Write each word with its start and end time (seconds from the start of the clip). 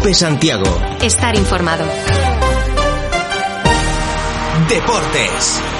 Cope 0.00 0.14
Santiago. 0.14 0.64
Estar 1.02 1.36
informado. 1.36 1.84
Deportes. 4.66 5.79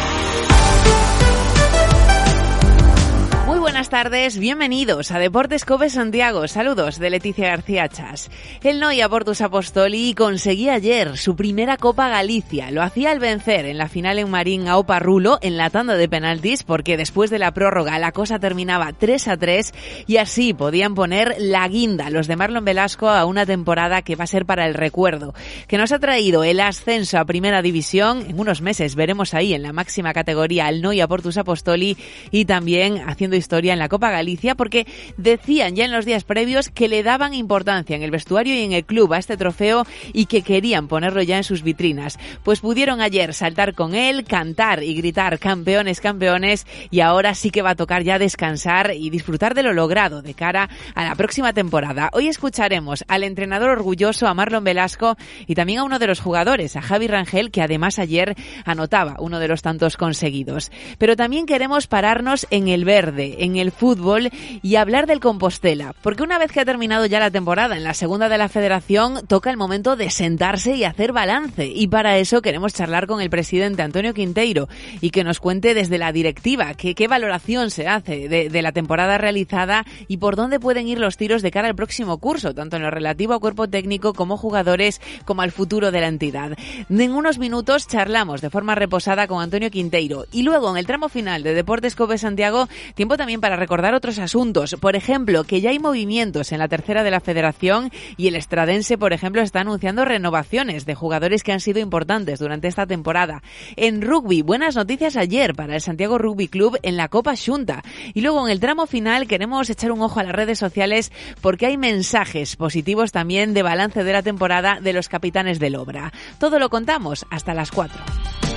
Tardes, 3.91 4.39
bienvenidos 4.39 5.11
a 5.11 5.19
Deportes 5.19 5.65
Cope 5.65 5.91
Santiago. 5.91 6.47
Saludos 6.47 7.01
de 7.01 7.11
Leticia 7.11 7.49
García 7.49 7.89
Chas. 7.89 8.31
El 8.63 8.79
Noia 8.79 9.09
Portus 9.09 9.41
Apostoli 9.41 10.15
conseguía 10.15 10.75
ayer 10.75 11.19
su 11.19 11.35
primera 11.35 11.77
Copa 11.77 12.09
Galicia. 12.09 12.71
Lo 12.71 12.85
hacía 12.85 13.11
al 13.11 13.19
vencer 13.19 13.67
en 13.67 13.79
la 13.79 13.89
final 13.89 14.21
en 14.21 14.31
Marín 14.31 14.69
a 14.69 14.79
Opa 14.79 15.01
Rulo 15.01 15.41
en 15.43 15.57
la 15.57 15.71
tanda 15.71 15.97
de 15.97 16.09
penaltis 16.09 16.63
porque 16.63 16.97
después 16.97 17.31
de 17.31 17.41
la 17.41 17.53
prórroga 17.53 17.99
la 17.99 18.13
cosa 18.13 18.39
terminaba 18.39 18.93
3 18.93 19.27
a 19.27 19.37
3 19.37 19.75
y 20.07 20.19
así 20.19 20.55
podían 20.55 20.95
poner 20.95 21.35
la 21.41 21.67
guinda 21.67 22.11
los 22.11 22.29
de 22.29 22.37
Marlon 22.37 22.65
Velasco 22.65 23.09
a 23.09 23.25
una 23.25 23.45
temporada 23.45 24.03
que 24.03 24.15
va 24.15 24.23
a 24.23 24.29
ser 24.29 24.47
para 24.47 24.67
el 24.67 24.75
recuerdo, 24.75 25.35
que 25.67 25.79
nos 25.79 25.91
ha 25.91 25.99
traído 25.99 26.45
el 26.45 26.61
ascenso 26.61 27.19
a 27.19 27.25
Primera 27.25 27.61
División. 27.61 28.25
En 28.29 28.39
unos 28.39 28.63
meses 28.63 28.95
veremos 28.95 29.35
ahí 29.35 29.53
en 29.53 29.63
la 29.63 29.73
máxima 29.73 30.13
categoría 30.13 30.69
al 30.69 30.81
Noia 30.81 31.09
Portus 31.09 31.39
Apostoli 31.39 31.97
y 32.31 32.45
también 32.45 33.03
haciendo 33.09 33.35
historia 33.35 33.73
en 33.73 33.80
la 33.81 33.89
Copa 33.89 34.11
Galicia 34.11 34.55
porque 34.55 34.87
decían 35.17 35.75
ya 35.75 35.85
en 35.85 35.93
los 35.93 36.05
días 36.05 36.25
previos 36.25 36.69
que 36.69 36.89
le 36.89 37.03
daban 37.03 37.35
importancia 37.35 37.97
en 37.97 38.03
el 38.03 38.13
vestuario 38.13 38.55
y 38.55 38.63
en 38.63 38.73
el 38.73 38.85
club 38.85 39.13
a 39.13 39.19
este 39.19 39.37
trofeo 39.37 39.85
y 40.13 40.27
que 40.27 40.43
querían 40.43 40.87
ponerlo 40.87 41.23
ya 41.23 41.37
en 41.37 41.45
sus 41.45 41.63
vitrinas. 41.63 42.19
Pues 42.45 42.61
pudieron 42.61 43.01
ayer 43.01 43.35
saltar 43.35 43.75
con 43.75 43.95
él, 43.95 44.25
cantar 44.25 44.83
y 44.83 44.95
gritar 44.95 45.39
campeones, 45.39 46.01
campeones 46.01 46.67
y 46.91 47.01
ahora 47.01 47.35
sí 47.35 47.51
que 47.51 47.63
va 47.63 47.71
a 47.71 47.77
tocar 47.77 48.05
ya 48.05 48.19
descansar 48.19 48.93
y 48.95 49.11
disfrutar 49.11 49.55
de 49.55 49.63
lo 49.63 49.73
logrado 49.73 50.23
de 50.23 50.35
cara 50.35 50.69
a 50.95 51.05
la 51.05 51.15
próxima 51.15 51.53
temporada. 51.53 52.11
Hoy 52.13 52.29
escucharemos 52.29 53.05
al 53.09 53.25
entrenador 53.25 53.71
orgulloso, 53.71 54.27
a 54.27 54.35
Marlon 54.35 54.65
Velasco 54.65 55.17
y 55.47 55.55
también 55.55 55.81
a 55.81 55.85
uno 55.85 55.99
de 55.99 56.07
los 56.07 56.21
jugadores, 56.21 56.77
a 56.77 56.83
Javi 56.83 57.07
Rangel, 57.07 57.51
que 57.51 57.63
además 57.63 57.99
ayer 57.99 58.37
anotaba 58.65 59.17
uno 59.19 59.39
de 59.39 59.49
los 59.49 59.63
tantos 59.63 59.97
conseguidos. 59.97 60.71
Pero 60.99 61.17
también 61.17 61.47
queremos 61.47 61.87
pararnos 61.87 62.47
en 62.51 62.69
el 62.69 62.85
verde, 62.85 63.37
en 63.41 63.57
el 63.57 63.70
fútbol 63.73 64.31
y 64.63 64.77
hablar 64.77 65.07
del 65.07 65.21
Compostela, 65.21 65.95
porque 66.03 66.23
una 66.23 66.39
vez 66.39 66.53
que 66.53 66.61
ha 66.61 66.65
terminado 66.65 67.07
ya 67.07 67.21
la 67.21 67.31
temporada 67.31 67.77
en 67.77 67.85
la 67.85 67.95
segunda 67.95 68.29
de 68.29 68.39
la 68.39 68.49
federación, 68.49 69.27
toca 69.27 69.51
el 69.51 69.57
momento 69.57 69.97
de 69.97 70.11
sentarse 70.11 70.77
y 70.77 70.85
hacer 70.85 71.13
balance. 71.13 71.67
Y 71.67 71.89
para 71.89 72.19
eso 72.19 72.43
queremos 72.43 72.75
charlar 72.75 73.07
con 73.07 73.21
el 73.21 73.31
presidente 73.31 73.83
Antonio 73.83 74.15
Quinteiro 74.15 74.69
y 75.01 75.11
que 75.11 75.25
nos 75.25 75.41
cuente 75.41 75.75
desde 75.75 75.99
la 75.99 76.13
directiva 76.13 76.75
qué, 76.75 76.95
qué 76.95 77.09
valoración 77.09 77.71
se 77.71 77.89
hace 77.89 78.29
de, 78.29 78.49
de 78.49 78.63
la 78.63 78.73
temporada 78.73 79.19
realizada 79.19 79.85
y 80.09 80.19
por 80.19 80.37
dónde 80.37 80.61
pueden 80.61 80.89
ir 80.89 80.99
los 80.99 81.17
tiros 81.17 81.43
de 81.43 81.51
cara 81.51 81.69
al 81.69 81.75
próximo 81.75 82.19
curso, 82.19 82.55
tanto 82.55 82.77
en 82.77 82.83
lo 82.83 82.91
relativo 82.91 83.35
a 83.35 83.41
cuerpo 83.41 83.69
técnico 83.69 84.15
como 84.15 84.37
jugadores, 84.37 85.01
como 85.25 85.43
al 85.43 85.53
futuro 85.53 85.91
de 85.91 86.01
la 86.01 86.09
entidad. 86.09 86.57
En 86.89 87.13
unos 87.13 87.39
minutos 87.39 87.87
charlamos 87.87 88.41
de 88.41 88.51
forma 88.51 88.75
reposada 88.75 89.27
con 89.27 89.43
Antonio 89.43 89.71
Quinteiro 89.71 90.27
y 90.33 90.43
luego 90.43 90.71
en 90.71 90.77
el 90.77 90.87
tramo 90.87 91.09
final 91.09 91.43
de 91.43 91.55
Deportes 91.55 91.95
Cope 91.95 92.19
Santiago, 92.19 92.69
tiempo 92.95 93.17
también 93.17 93.41
para 93.41 93.57
recordar 93.61 93.95
otros 93.95 94.19
asuntos. 94.19 94.75
Por 94.81 94.97
ejemplo, 94.97 95.45
que 95.45 95.61
ya 95.61 95.71
hay 95.71 95.79
movimientos 95.79 96.51
en 96.51 96.59
la 96.59 96.67
tercera 96.67 97.05
de 97.05 97.13
la 97.13 97.21
federación 97.21 97.93
y 98.17 98.27
el 98.27 98.35
estradense, 98.35 98.99
por 98.99 99.13
ejemplo, 99.13 99.43
está 99.43 99.61
anunciando 99.61 100.05
renovaciones 100.05 100.87
de 100.87 100.97
jugadores 100.97 101.45
que 101.45 101.53
han 101.53 101.61
sido 101.61 101.79
importantes 101.79 102.41
durante 102.41 102.67
esta 102.67 102.87
temporada. 102.87 103.43
En 103.77 104.03
rugby, 104.03 104.43
buenas 104.43 104.75
noticias 104.75 105.17
ayer 105.17 105.55
para 105.55 105.77
el 105.77 105.81
Santiago 105.81 106.19
Rugby 106.19 106.49
Club 106.49 106.79
en 106.83 106.97
la 106.97 107.09
Copa 107.09 107.35
Junta. 107.37 107.83
Y 108.15 108.23
luego 108.23 108.45
en 108.45 108.51
el 108.51 108.61
tramo 108.61 108.87
final 108.87 109.29
queremos 109.29 109.71
echar 109.71 109.93
un 109.93 110.03
ojo 110.03 110.19
a 110.19 110.25
las 110.25 110.35
redes 110.35 110.59
sociales 110.59 111.13
porque 111.41 111.67
hay 111.67 111.77
mensajes 111.77 112.57
positivos 112.57 113.13
también 113.13 113.55
de 113.55 113.63
balance 113.63 114.03
de 114.03 114.13
la 114.13 114.23
temporada 114.23 114.81
de 114.81 114.93
los 114.93 115.09
capitanes 115.09 115.61
del 115.61 115.77
Obra. 115.77 116.13
Todo 116.39 116.59
lo 116.59 116.71
contamos 116.71 117.27
hasta 117.31 117.55
las 117.55 117.71
4. 117.71 118.50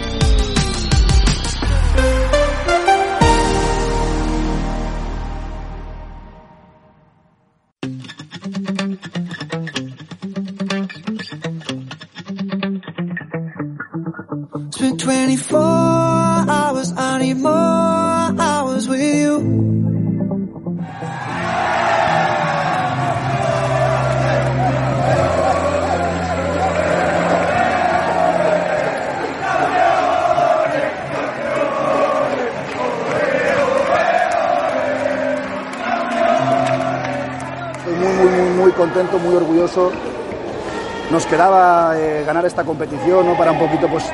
Muy, 38.64 38.72
contento, 38.72 39.20
muy 39.20 39.36
orgulloso. 39.36 39.92
Nos 41.12 41.26
quedaba 41.26 41.98
eh, 41.98 42.24
ganar 42.26 42.46
esta 42.46 42.64
competición, 42.64 43.28
¿no? 43.28 43.38
Para 43.38 43.52
un 43.52 43.60
poquito, 43.60 43.90
pues, 43.90 44.06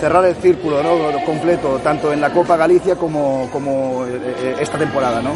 cerrar 0.00 0.24
el 0.24 0.34
círculo 0.36 0.82
¿no? 0.82 1.24
completo, 1.24 1.78
tanto 1.84 2.12
en 2.12 2.20
la 2.20 2.30
Copa 2.30 2.56
Galicia 2.56 2.96
como, 2.96 3.48
como 3.52 4.06
eh, 4.06 4.18
eh, 4.24 4.56
esta 4.60 4.78
temporada. 4.78 5.20
¿no? 5.20 5.30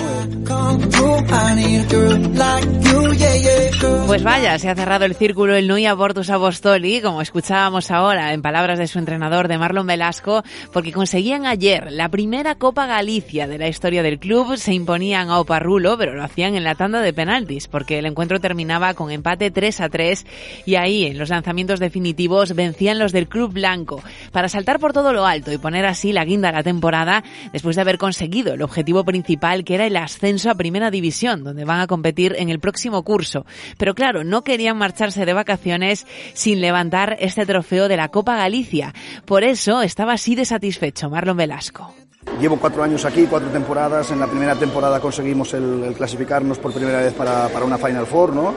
Pues 4.07 4.23
vaya, 4.23 4.59
se 4.59 4.71
ha 4.71 4.75
cerrado 4.75 5.05
el 5.05 5.15
círculo 5.15 5.55
el 5.55 5.69
Nui 5.69 5.85
Abortus 5.85 6.31
Abostoli, 6.31 7.03
como 7.03 7.21
escuchábamos 7.21 7.91
ahora 7.91 8.33
en 8.33 8.41
palabras 8.41 8.79
de 8.79 8.87
su 8.87 8.99
entrenador, 8.99 9.49
de 9.49 9.59
Marlon 9.59 9.87
Velasco, 9.87 10.43
porque 10.73 10.93
conseguían 10.93 11.45
ayer 11.45 11.93
la 11.93 12.09
primera 12.09 12.55
Copa 12.55 12.87
Galicia 12.87 13.47
de 13.47 13.59
la 13.59 13.69
historia 13.69 14.03
del 14.03 14.19
club, 14.19 14.57
se 14.57 14.73
imponían 14.73 15.29
a 15.29 15.41
Oparrulo, 15.41 15.99
pero 15.99 16.15
lo 16.15 16.25
hacían 16.25 16.55
en 16.55 16.65
la 16.65 16.75
tanda 16.75 17.01
de 17.01 17.13
penaltis, 17.13 17.69
porque 17.69 17.99
el 17.99 18.07
encuentro 18.07 18.41
terminaba 18.41 18.95
con 18.95 19.11
empate 19.11 19.51
3 19.51 19.81
a 19.83 19.89
3 19.89 20.27
y 20.65 20.77
ahí 20.77 21.05
en 21.07 21.19
los 21.19 21.29
lanzamientos 21.29 21.81
definitivos 21.81 22.55
vencían 22.55 22.99
los 22.99 23.13
del 23.13 23.29
club 23.29 23.53
blanco 23.53 24.03
para 24.33 24.49
saltar 24.55 24.79
por 24.79 24.93
todo 24.93 25.13
lo 25.13 25.27
alto 25.27 25.51
y 25.51 25.59
poner 25.59 25.85
así 25.85 26.13
la 26.13 26.25
guinda 26.25 26.51
a 26.51 26.53
la 26.53 26.63
temporada 26.63 27.25
después 27.53 27.75
de 27.75 27.83
haber 27.83 27.99
conseguido 27.99 28.55
el 28.55 28.63
objetivo 28.63 29.05
principal 29.05 29.65
que 29.65 29.75
era 29.75 29.85
el 29.85 29.97
ascenso 29.97 30.49
a 30.49 30.55
Primera 30.55 30.93
División, 30.93 31.43
donde 31.43 31.65
van 31.65 31.81
a 31.81 31.89
competir 31.89 32.37
en 32.39 32.51
el 32.51 32.61
próximo 32.61 33.03
curso. 33.03 33.47
Pero 33.79 33.97
claro, 33.97 34.23
no 34.23 34.45
querían 34.45 34.77
marcharse 34.77 35.27
de 35.27 35.33
vacaciones 35.33 36.07
sin 36.35 36.61
levantar 36.61 37.17
este 37.19 37.45
trofeo 37.47 37.89
de 37.89 37.97
la 37.97 38.11
Copa 38.11 38.37
Galicia. 38.37 38.95
Por 39.25 39.43
eso 39.43 39.83
estaba 39.83 40.13
así 40.13 40.37
de 40.37 40.45
satisfecho 40.45 41.11
Marlon 41.11 41.37
Velasco. 41.37 41.93
Llevo 42.41 42.57
cuatro 42.57 42.83
años 42.83 43.05
aquí, 43.05 43.27
cuatro 43.29 43.49
temporadas. 43.51 44.13
En 44.13 44.21
la 44.21 44.29
primera 44.29 44.55
temporada 44.55 45.01
conseguimos 45.01 45.53
el, 45.55 45.83
el 45.83 45.95
clasificarnos 45.95 46.59
por 46.59 46.73
primera 46.73 47.01
vez 47.01 47.13
para, 47.13 47.49
para, 47.49 47.65
una 47.65 47.77
Final 47.77 48.07
Four, 48.07 48.33
¿no? 48.33 48.55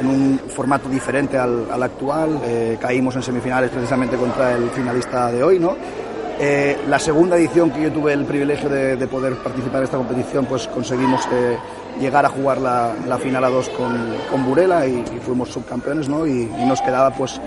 En 0.00 0.06
un 0.06 0.40
formato 0.48 0.88
diferente 0.88 1.38
al, 1.38 1.70
al 1.70 1.82
actual. 1.82 2.40
Eh, 2.44 2.76
caímos 2.80 3.16
en 3.16 3.22
semifinales 3.22 3.70
precisamente 3.70 4.16
contra 4.16 4.52
el 4.52 4.70
finalista 4.70 5.32
de 5.32 5.42
hoy, 5.42 5.58
¿no? 5.58 5.76
Eh, 6.38 6.78
la 6.88 6.98
segunda 6.98 7.36
edición 7.36 7.70
que 7.70 7.82
yo 7.82 7.92
tuve 7.92 8.12
el 8.12 8.26
privilegio 8.26 8.68
de, 8.68 8.96
de 8.96 9.06
poder 9.06 9.36
participar 9.36 9.78
en 9.78 9.84
esta 9.84 9.96
competición, 9.96 10.44
pues 10.44 10.68
conseguimos 10.68 11.26
eh, 11.32 11.56
llegar 11.98 12.26
a 12.26 12.28
jugar 12.28 12.58
la, 12.58 13.18
final 13.18 13.42
a 13.42 13.48
dos 13.48 13.70
con, 13.70 14.14
con 14.30 14.44
Burela 14.44 14.86
y, 14.86 15.02
fuimos 15.24 15.48
subcampeones, 15.48 16.10
¿no? 16.10 16.26
Y, 16.26 16.44
nos 16.66 16.82
quedaba, 16.82 17.10
pues, 17.10 17.40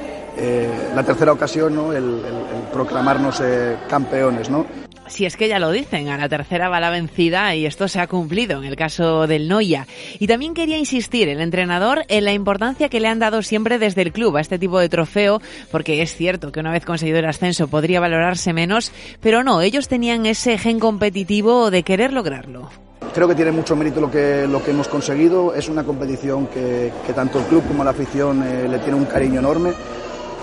la 0.96 1.04
tercera 1.04 1.34
ocasión, 1.34 1.76
¿no? 1.76 1.94
El, 1.94 2.04
el 2.04 2.64
proclamarnos 2.74 3.44
campeones, 3.90 4.50
¿no? 4.50 4.66
Si 5.10 5.26
es 5.26 5.36
que 5.36 5.48
ya 5.48 5.58
lo 5.58 5.72
dicen, 5.72 6.08
a 6.10 6.18
la 6.18 6.30
tercera 6.30 6.70
va 6.70 6.80
la 6.80 6.92
vencida 6.92 7.56
y 7.56 7.66
esto 7.66 7.88
se 7.88 8.00
ha 8.00 8.08
cumplido 8.08 8.60
en 8.60 8.66
el 8.66 8.76
caso 8.76 9.26
del 9.26 9.48
Noya. 9.48 9.88
Y 10.20 10.28
también 10.28 10.54
quería 10.54 10.78
insistir 10.78 11.28
el 11.30 11.42
entrenador 11.42 12.06
en 12.08 12.26
la 12.26 12.32
importancia 12.32 12.90
que 12.90 13.00
le 13.00 13.08
han 13.08 13.18
dado 13.18 13.42
siempre 13.42 13.80
desde 13.80 14.04
el 14.04 14.14
club 14.14 14.38
a 14.38 14.42
este 14.42 14.60
tipo 14.60 14.80
de 14.80 14.88
trofeo, 14.88 15.42
porque 15.72 16.04
es 16.04 16.16
cierto 16.16 16.52
que 16.52 16.60
una 16.60 16.72
vez 16.72 16.86
conseguido 16.86 17.18
el 17.18 17.26
ascenso 17.26 17.68
podría 17.68 18.00
valorarse 18.00 18.54
menos, 18.54 18.92
pero 19.20 19.44
no, 19.44 19.62
ellos 19.62 19.88
tenían 19.88 20.28
ese 20.28 20.60
gen 20.60 20.80
competitivo 20.80 21.72
de 21.72 21.82
querer 21.84 22.14
lograrlo. 22.14 22.70
Creo 23.14 23.28
que 23.28 23.36
tiene 23.36 23.52
mucho 23.52 23.76
mérito 23.76 24.00
lo 24.00 24.12
que, 24.12 24.46
lo 24.48 24.64
que 24.64 24.72
hemos 24.72 24.88
conseguido. 24.88 25.56
Es 25.56 25.68
una 25.70 25.84
competición 25.84 26.48
que, 26.48 26.94
que 27.08 27.14
tanto 27.14 27.40
el 27.40 27.46
club 27.46 27.64
como 27.68 27.84
la 27.84 27.92
afición 27.92 28.44
eh, 28.44 28.68
le 28.70 28.78
tiene 28.80 28.96
un 28.96 29.06
cariño 29.06 29.40
enorme. 29.40 29.74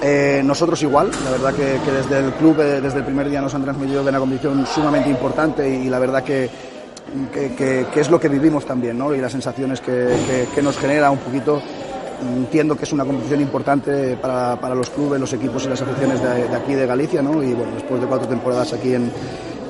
Eh, 0.09 0.41
nosotros 0.45 0.81
igual, 0.85 1.11
la 1.25 1.31
verdad 1.33 1.53
que, 1.53 1.81
que, 1.85 1.91
desde 1.91 2.21
el 2.21 2.33
club, 2.35 2.61
eh, 2.61 2.81
desde 2.81 2.99
el 2.99 3.05
primer 3.05 3.29
día 3.29 3.41
nos 3.41 3.53
han 3.57 3.65
transmitido 3.65 4.05
de 4.05 4.11
una 4.11 4.21
competición 4.21 4.65
sumamente 4.65 5.11
importante 5.11 5.69
y, 5.69 5.89
la 5.89 5.99
verdad 5.99 6.23
que, 6.23 6.49
que, 7.35 7.85
es 7.93 8.09
lo 8.09 8.21
que 8.21 8.29
vivimos 8.29 8.65
también 8.65 8.97
¿no? 8.97 9.13
y 9.13 9.19
las 9.19 9.33
sensaciones 9.33 9.81
que, 9.81 10.63
nos 10.63 10.79
genera 10.79 11.11
un 11.11 11.19
poquito. 11.19 11.61
Entiendo 12.23 12.77
que 12.77 12.85
es 12.85 12.93
una 12.93 13.05
competición 13.05 13.41
importante 13.41 14.17
para, 14.17 14.55
para 14.61 14.77
los 14.77 14.91
clubes, 14.91 15.19
los 15.19 15.33
equipos 15.33 15.65
y 15.65 15.71
las 15.71 15.83
aficiones 15.83 16.23
de, 16.23 16.55
aquí 16.55 16.75
de 16.75 16.87
Galicia 16.87 17.21
¿no? 17.21 17.43
y 17.43 17.53
bueno, 17.53 17.73
después 17.75 18.01
de 18.01 18.07
cuatro 18.07 18.29
temporadas 18.29 18.73
aquí 18.75 18.95
en, 18.95 19.11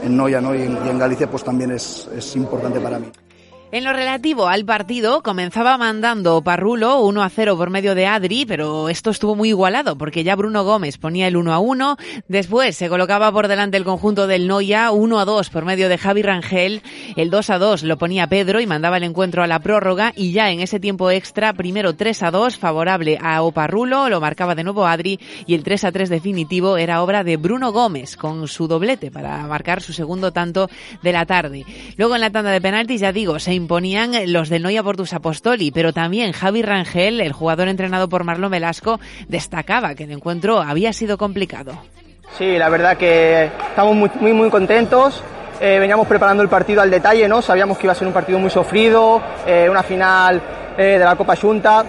en 0.04 0.14
¿no? 0.14 0.28
y, 0.28 0.34
en, 0.34 0.44
y 0.84 0.88
en 0.90 0.98
Galicia 0.98 1.30
pues 1.30 1.44
también 1.44 1.70
es, 1.70 2.10
es 2.14 2.36
importante 2.36 2.78
para 2.78 2.98
mí. 2.98 3.06
En 3.72 3.82
lo 3.82 3.92
relativo 3.92 4.46
al 4.46 4.64
partido, 4.64 5.24
comenzaba 5.24 5.76
mandando 5.76 6.40
Parrulo 6.40 7.00
1 7.00 7.20
a 7.20 7.28
0 7.28 7.56
por 7.56 7.68
medio 7.68 7.96
de 7.96 8.06
Adri, 8.06 8.46
pero 8.46 8.88
esto 8.88 9.10
estuvo 9.10 9.34
muy 9.34 9.48
igualado 9.48 9.98
porque 9.98 10.22
ya 10.22 10.36
Bruno 10.36 10.62
Gómez 10.62 10.98
ponía 10.98 11.26
el 11.26 11.36
1 11.36 11.52
a 11.52 11.58
1. 11.58 11.96
Después 12.28 12.76
se 12.76 12.88
colocaba 12.88 13.32
por 13.32 13.48
delante 13.48 13.76
el 13.76 13.82
conjunto 13.82 14.28
del 14.28 14.46
Noya 14.46 14.92
1 14.92 15.18
a 15.18 15.24
2 15.24 15.50
por 15.50 15.64
medio 15.64 15.88
de 15.88 15.98
Javi 15.98 16.22
Rangel. 16.22 16.80
El 17.16 17.28
2 17.28 17.50
a 17.50 17.58
2 17.58 17.82
lo 17.82 17.98
ponía 17.98 18.28
Pedro 18.28 18.60
y 18.60 18.68
mandaba 18.68 18.98
el 18.98 19.02
encuentro 19.02 19.42
a 19.42 19.48
la 19.48 19.58
prórroga. 19.58 20.12
Y 20.14 20.30
ya 20.30 20.52
en 20.52 20.60
ese 20.60 20.78
tiempo 20.78 21.10
extra, 21.10 21.52
primero 21.52 21.96
3 21.96 22.22
a 22.22 22.30
2 22.30 22.56
favorable 22.58 23.18
a 23.20 23.42
Oparrulo, 23.42 24.08
lo 24.08 24.20
marcaba 24.20 24.54
de 24.54 24.62
nuevo 24.62 24.86
Adri. 24.86 25.18
Y 25.44 25.54
el 25.54 25.64
3 25.64 25.84
a 25.84 25.92
3 25.92 26.08
definitivo 26.08 26.76
era 26.76 27.02
obra 27.02 27.24
de 27.24 27.36
Bruno 27.36 27.72
Gómez 27.72 28.16
con 28.16 28.46
su 28.46 28.68
doblete 28.68 29.10
para 29.10 29.44
marcar 29.48 29.82
su 29.82 29.92
segundo 29.92 30.32
tanto 30.32 30.70
de 31.02 31.12
la 31.12 31.26
tarde. 31.26 31.64
Luego 31.96 32.14
en 32.14 32.20
la 32.20 32.30
tanda 32.30 32.52
de 32.52 32.60
penaltis, 32.60 33.00
ya 33.00 33.10
digo, 33.10 33.40
se 33.40 33.55
imponían 33.56 34.12
los 34.32 34.48
del 34.48 34.62
Noia 34.62 34.82
Portus 34.82 35.12
Apostoli, 35.12 35.70
pero 35.72 35.92
también 35.92 36.32
Javi 36.32 36.62
Rangel, 36.62 37.20
el 37.20 37.32
jugador 37.32 37.68
entrenado 37.68 38.08
por 38.08 38.24
Marlon 38.24 38.50
Velasco, 38.50 39.00
destacaba 39.28 39.94
que 39.94 40.04
el 40.04 40.12
encuentro 40.12 40.60
había 40.60 40.92
sido 40.92 41.18
complicado. 41.18 41.78
Sí, 42.36 42.58
la 42.58 42.68
verdad 42.68 42.96
que 42.96 43.50
estamos 43.68 43.94
muy, 43.94 44.10
muy, 44.20 44.32
muy 44.32 44.50
contentos. 44.50 45.22
Eh, 45.60 45.78
veníamos 45.78 46.06
preparando 46.06 46.42
el 46.42 46.48
partido 46.50 46.82
al 46.82 46.90
detalle, 46.90 47.26
¿no? 47.28 47.40
Sabíamos 47.40 47.78
que 47.78 47.86
iba 47.86 47.92
a 47.92 47.96
ser 47.96 48.06
un 48.06 48.12
partido 48.12 48.38
muy 48.38 48.50
sufrido, 48.50 49.22
eh, 49.46 49.68
una 49.70 49.82
final 49.82 50.42
eh, 50.76 50.98
de 50.98 51.04
la 51.04 51.16
Copa 51.16 51.34
Junta. 51.34 51.84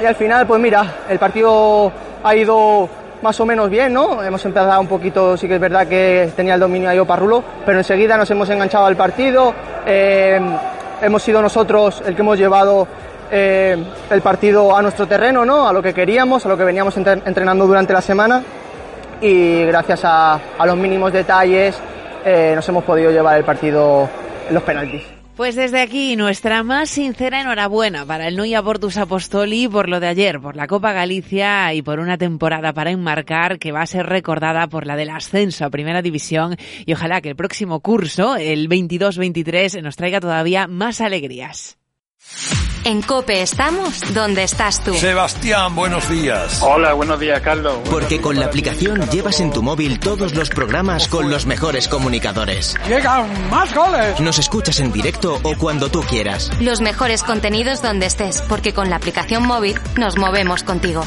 Y 0.00 0.04
al 0.04 0.14
final, 0.14 0.46
pues 0.46 0.60
mira, 0.60 0.98
el 1.08 1.18
partido 1.18 1.90
ha 2.22 2.36
ido 2.36 2.88
más 3.22 3.40
o 3.40 3.46
menos 3.46 3.68
bien, 3.70 3.92
¿no? 3.92 4.22
Hemos 4.22 4.44
empezado 4.44 4.80
un 4.80 4.86
poquito, 4.86 5.36
sí 5.36 5.48
que 5.48 5.54
es 5.54 5.60
verdad 5.60 5.88
que 5.88 6.30
tenía 6.36 6.54
el 6.54 6.60
dominio 6.60 6.88
ahí 6.88 6.98
Oparrulo, 6.98 7.42
pero 7.64 7.78
enseguida 7.78 8.16
nos 8.16 8.30
hemos 8.30 8.48
enganchado 8.50 8.86
al 8.86 8.96
partido 8.96 9.54
hemos 11.00 11.22
sido 11.22 11.42
nosotros 11.42 12.02
el 12.06 12.14
que 12.14 12.22
hemos 12.22 12.38
llevado 12.38 12.86
eh, 13.30 13.76
el 14.10 14.20
partido 14.22 14.76
a 14.76 14.82
nuestro 14.82 15.06
terreno, 15.06 15.44
¿no? 15.44 15.68
a 15.68 15.72
lo 15.72 15.82
que 15.82 15.92
queríamos, 15.92 16.46
a 16.46 16.48
lo 16.48 16.56
que 16.56 16.64
veníamos 16.64 16.96
entrenando 16.96 17.66
durante 17.66 17.92
la 17.92 18.00
semana 18.00 18.42
y 19.20 19.64
gracias 19.64 20.00
a, 20.04 20.38
los 20.64 20.76
mínimos 20.76 21.12
detalles 21.12 21.76
eh, 22.24 22.52
nos 22.54 22.68
hemos 22.68 22.84
podido 22.84 23.10
llevar 23.10 23.38
el 23.38 23.44
partido 23.44 24.08
en 24.48 24.54
los 24.54 24.62
penaltis. 24.62 25.15
Pues 25.36 25.54
desde 25.54 25.82
aquí 25.82 26.16
nuestra 26.16 26.62
más 26.62 26.88
sincera 26.88 27.42
enhorabuena 27.42 28.06
para 28.06 28.26
el 28.26 28.36
Nuya 28.36 28.62
Portus 28.62 28.96
Apostoli 28.96 29.68
por 29.68 29.86
lo 29.86 30.00
de 30.00 30.06
ayer, 30.06 30.40
por 30.40 30.56
la 30.56 30.66
Copa 30.66 30.94
Galicia 30.94 31.74
y 31.74 31.82
por 31.82 32.00
una 32.00 32.16
temporada 32.16 32.72
para 32.72 32.90
enmarcar 32.90 33.58
que 33.58 33.70
va 33.70 33.82
a 33.82 33.86
ser 33.86 34.06
recordada 34.06 34.66
por 34.66 34.86
la 34.86 34.96
del 34.96 35.10
ascenso 35.10 35.66
a 35.66 35.70
Primera 35.70 36.00
División 36.00 36.56
y 36.86 36.94
ojalá 36.94 37.20
que 37.20 37.28
el 37.28 37.36
próximo 37.36 37.80
curso, 37.80 38.36
el 38.36 38.70
22-23, 38.70 39.82
nos 39.82 39.96
traiga 39.96 40.20
todavía 40.20 40.68
más 40.68 41.02
alegrías. 41.02 41.76
En 42.86 43.02
Cope 43.02 43.42
estamos 43.42 44.14
donde 44.14 44.44
estás 44.44 44.80
tú. 44.80 44.94
Sebastián, 44.94 45.74
buenos 45.74 46.08
días. 46.08 46.62
Hola, 46.62 46.92
buenos 46.92 47.18
días, 47.18 47.40
Carlos. 47.40 47.78
Porque 47.90 48.20
con 48.20 48.38
la 48.38 48.46
aplicación 48.46 49.10
llevas 49.10 49.40
en 49.40 49.50
tu 49.50 49.60
móvil 49.60 49.98
todos 49.98 50.36
los 50.36 50.50
programas 50.50 51.08
con 51.08 51.28
los 51.28 51.46
mejores 51.46 51.88
comunicadores. 51.88 52.76
¡Llegan 52.88 53.50
más 53.50 53.74
goles! 53.74 54.20
Nos 54.20 54.38
escuchas 54.38 54.78
en 54.78 54.92
directo 54.92 55.40
o 55.42 55.56
cuando 55.56 55.88
tú 55.88 56.00
quieras. 56.02 56.48
Los 56.60 56.80
mejores 56.80 57.24
contenidos 57.24 57.82
donde 57.82 58.06
estés, 58.06 58.40
porque 58.42 58.72
con 58.72 58.88
la 58.88 58.94
aplicación 58.94 59.44
móvil 59.44 59.74
nos 59.96 60.16
movemos 60.16 60.62
contigo. 60.62 61.02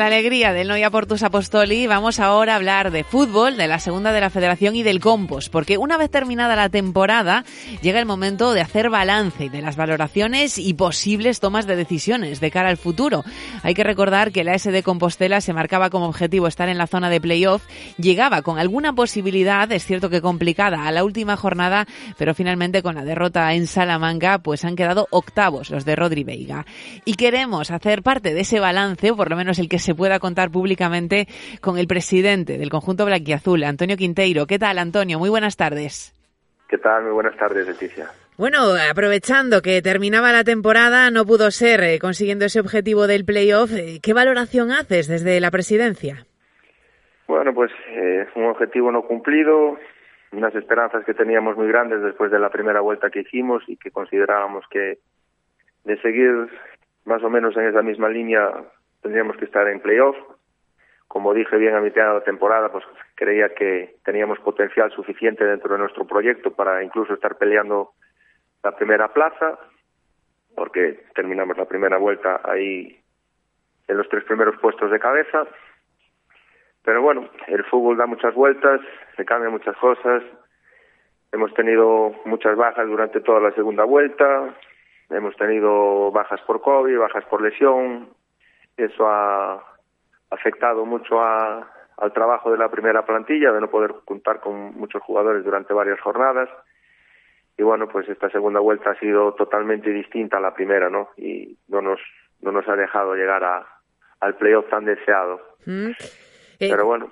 La 0.00 0.06
alegría 0.06 0.54
del 0.54 0.68
Noia 0.68 0.90
Portus 0.90 1.22
Apostoli, 1.22 1.86
vamos 1.86 2.20
ahora 2.20 2.54
a 2.54 2.56
hablar 2.56 2.90
de 2.90 3.04
fútbol, 3.04 3.58
de 3.58 3.68
la 3.68 3.78
segunda 3.78 4.12
de 4.12 4.20
la 4.22 4.30
federación 4.30 4.74
y 4.74 4.82
del 4.82 4.98
compost, 4.98 5.52
porque 5.52 5.76
una 5.76 5.98
vez 5.98 6.10
terminada 6.10 6.56
la 6.56 6.70
temporada, 6.70 7.44
llega 7.82 8.00
el 8.00 8.06
momento 8.06 8.54
de 8.54 8.62
hacer 8.62 8.88
balance 8.88 9.50
de 9.50 9.60
las 9.60 9.76
valoraciones 9.76 10.56
y 10.56 10.72
posibles 10.72 11.38
tomas 11.38 11.66
de 11.66 11.76
decisiones 11.76 12.40
de 12.40 12.50
cara 12.50 12.70
al 12.70 12.78
futuro. 12.78 13.24
Hay 13.62 13.74
que 13.74 13.84
recordar 13.84 14.32
que 14.32 14.42
la 14.42 14.58
SD 14.58 14.82
Compostela 14.82 15.42
se 15.42 15.52
marcaba 15.52 15.90
como 15.90 16.06
objetivo 16.06 16.46
estar 16.46 16.70
en 16.70 16.78
la 16.78 16.86
zona 16.86 17.10
de 17.10 17.20
playoff, 17.20 17.62
llegaba 17.98 18.40
con 18.40 18.58
alguna 18.58 18.94
posibilidad, 18.94 19.70
es 19.70 19.84
cierto 19.84 20.08
que 20.08 20.22
complicada, 20.22 20.86
a 20.86 20.92
la 20.92 21.04
última 21.04 21.36
jornada, 21.36 21.86
pero 22.16 22.34
finalmente 22.34 22.82
con 22.82 22.94
la 22.94 23.04
derrota 23.04 23.52
en 23.52 23.66
Salamanca, 23.66 24.38
pues 24.38 24.64
han 24.64 24.76
quedado 24.76 25.08
octavos 25.10 25.68
los 25.68 25.84
de 25.84 25.94
Rodri 25.94 26.24
Veiga. 26.24 26.64
Y 27.04 27.16
queremos 27.16 27.70
hacer 27.70 28.02
parte 28.02 28.32
de 28.32 28.40
ese 28.40 28.60
balance, 28.60 29.10
o 29.10 29.16
por 29.16 29.28
lo 29.28 29.36
menos 29.36 29.58
el 29.58 29.68
que 29.68 29.78
se 29.78 29.89
pueda 29.94 30.18
contar 30.18 30.50
públicamente 30.50 31.26
con 31.60 31.78
el 31.78 31.86
presidente 31.86 32.58
del 32.58 32.70
conjunto 32.70 33.04
blanquiazul, 33.06 33.64
Antonio 33.64 33.96
Quinteiro. 33.96 34.46
¿Qué 34.46 34.58
tal, 34.58 34.78
Antonio? 34.78 35.18
Muy 35.18 35.30
buenas 35.30 35.56
tardes. 35.56 36.14
¿Qué 36.68 36.78
tal? 36.78 37.02
Muy 37.02 37.12
buenas 37.12 37.36
tardes, 37.36 37.66
Leticia. 37.66 38.08
Bueno, 38.38 38.58
aprovechando 38.90 39.60
que 39.60 39.82
terminaba 39.82 40.32
la 40.32 40.44
temporada, 40.44 41.10
no 41.10 41.26
pudo 41.26 41.50
ser 41.50 41.82
eh, 41.82 41.98
consiguiendo 41.98 42.46
ese 42.46 42.60
objetivo 42.60 43.06
del 43.06 43.26
playoff. 43.26 43.70
Eh, 43.76 43.98
¿Qué 44.02 44.14
valoración 44.14 44.70
haces 44.70 45.08
desde 45.08 45.40
la 45.40 45.50
presidencia? 45.50 46.24
Bueno, 47.28 47.52
pues 47.52 47.70
eh, 47.88 48.26
un 48.36 48.46
objetivo 48.46 48.90
no 48.90 49.02
cumplido, 49.02 49.76
unas 50.32 50.54
esperanzas 50.54 51.04
que 51.04 51.12
teníamos 51.12 51.56
muy 51.56 51.68
grandes 51.68 52.00
después 52.02 52.30
de 52.30 52.38
la 52.38 52.48
primera 52.48 52.80
vuelta 52.80 53.10
que 53.10 53.20
hicimos 53.20 53.62
y 53.66 53.76
que 53.76 53.90
considerábamos 53.90 54.64
que 54.70 54.98
de 55.84 56.00
seguir 56.00 56.48
más 57.04 57.22
o 57.22 57.30
menos 57.30 57.56
en 57.56 57.66
esa 57.66 57.82
misma 57.82 58.08
línea 58.08 58.48
tendríamos 59.02 59.36
que 59.36 59.44
estar 59.44 59.66
en 59.68 59.80
playoff. 59.80 60.16
Como 61.08 61.34
dije 61.34 61.56
bien 61.56 61.74
a 61.74 61.80
mitad 61.80 62.06
de 62.06 62.14
la 62.14 62.24
temporada, 62.24 62.70
pues 62.70 62.84
creía 63.16 63.52
que 63.54 63.96
teníamos 64.04 64.38
potencial 64.40 64.92
suficiente 64.92 65.44
dentro 65.44 65.72
de 65.72 65.80
nuestro 65.80 66.06
proyecto 66.06 66.52
para 66.52 66.84
incluso 66.84 67.14
estar 67.14 67.36
peleando 67.36 67.90
la 68.62 68.76
primera 68.76 69.12
plaza, 69.12 69.58
porque 70.54 71.04
terminamos 71.14 71.56
la 71.56 71.64
primera 71.64 71.96
vuelta 71.96 72.40
ahí 72.44 73.00
en 73.88 73.96
los 73.96 74.08
tres 74.08 74.22
primeros 74.24 74.56
puestos 74.60 74.90
de 74.90 75.00
cabeza. 75.00 75.46
Pero 76.84 77.02
bueno, 77.02 77.28
el 77.48 77.64
fútbol 77.64 77.96
da 77.96 78.06
muchas 78.06 78.34
vueltas, 78.34 78.80
se 79.16 79.24
cambian 79.24 79.52
muchas 79.52 79.76
cosas. 79.76 80.22
Hemos 81.32 81.52
tenido 81.54 82.14
muchas 82.24 82.56
bajas 82.56 82.86
durante 82.86 83.20
toda 83.20 83.40
la 83.40 83.52
segunda 83.52 83.84
vuelta, 83.84 84.54
hemos 85.10 85.36
tenido 85.36 86.10
bajas 86.10 86.40
por 86.42 86.60
COVID, 86.60 86.98
bajas 86.98 87.24
por 87.26 87.42
lesión, 87.42 88.08
eso 88.80 89.06
ha 89.08 89.62
afectado 90.30 90.84
mucho 90.84 91.20
al 91.22 92.12
trabajo 92.12 92.50
de 92.50 92.58
la 92.58 92.70
primera 92.70 93.04
plantilla, 93.04 93.52
de 93.52 93.60
no 93.60 93.70
poder 93.70 93.94
contar 94.04 94.40
con 94.40 94.74
muchos 94.76 95.02
jugadores 95.02 95.44
durante 95.44 95.74
varias 95.74 96.00
jornadas. 96.00 96.48
Y 97.56 97.62
bueno, 97.62 97.88
pues 97.88 98.08
esta 98.08 98.30
segunda 98.30 98.60
vuelta 98.60 98.90
ha 98.90 98.98
sido 98.98 99.34
totalmente 99.34 99.90
distinta 99.90 100.38
a 100.38 100.40
la 100.40 100.54
primera, 100.54 100.88
¿no? 100.88 101.10
Y 101.16 101.58
no 101.68 101.82
nos, 101.82 102.00
no 102.40 102.52
nos 102.52 102.66
ha 102.68 102.76
dejado 102.76 103.14
llegar 103.14 103.44
a, 103.44 103.66
al 104.20 104.34
playoff 104.36 104.68
tan 104.70 104.84
deseado. 104.86 105.40
Mm. 105.66 105.90
Pero 106.58 106.86
bueno, 106.86 107.10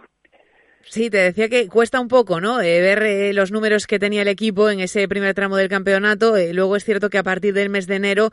Sí, 0.91 1.11
te 1.11 1.19
decía 1.19 1.51
que 1.51 1.69
cuesta 1.69 2.01
un 2.01 2.09
poco, 2.09 2.41
¿no? 2.41 2.63
Eh, 2.63 2.81
ver 2.81 3.03
eh, 3.03 3.35
los 3.35 3.53
números 3.53 3.87
que 3.87 3.99
tenía 3.99 4.23
el 4.23 4.29
equipo 4.29 4.71
en 4.71 4.81
ese 4.81 5.07
primer 5.07 5.35
tramo 5.35 5.59
del 5.59 5.69
campeonato. 5.69 6.35
Eh, 6.35 6.55
luego 6.55 6.77
es 6.77 6.85
cierto 6.85 7.11
que 7.11 7.19
a 7.19 7.23
partir 7.23 7.53
del 7.53 7.69
mes 7.69 7.87
de 7.87 7.97
enero, 7.97 8.31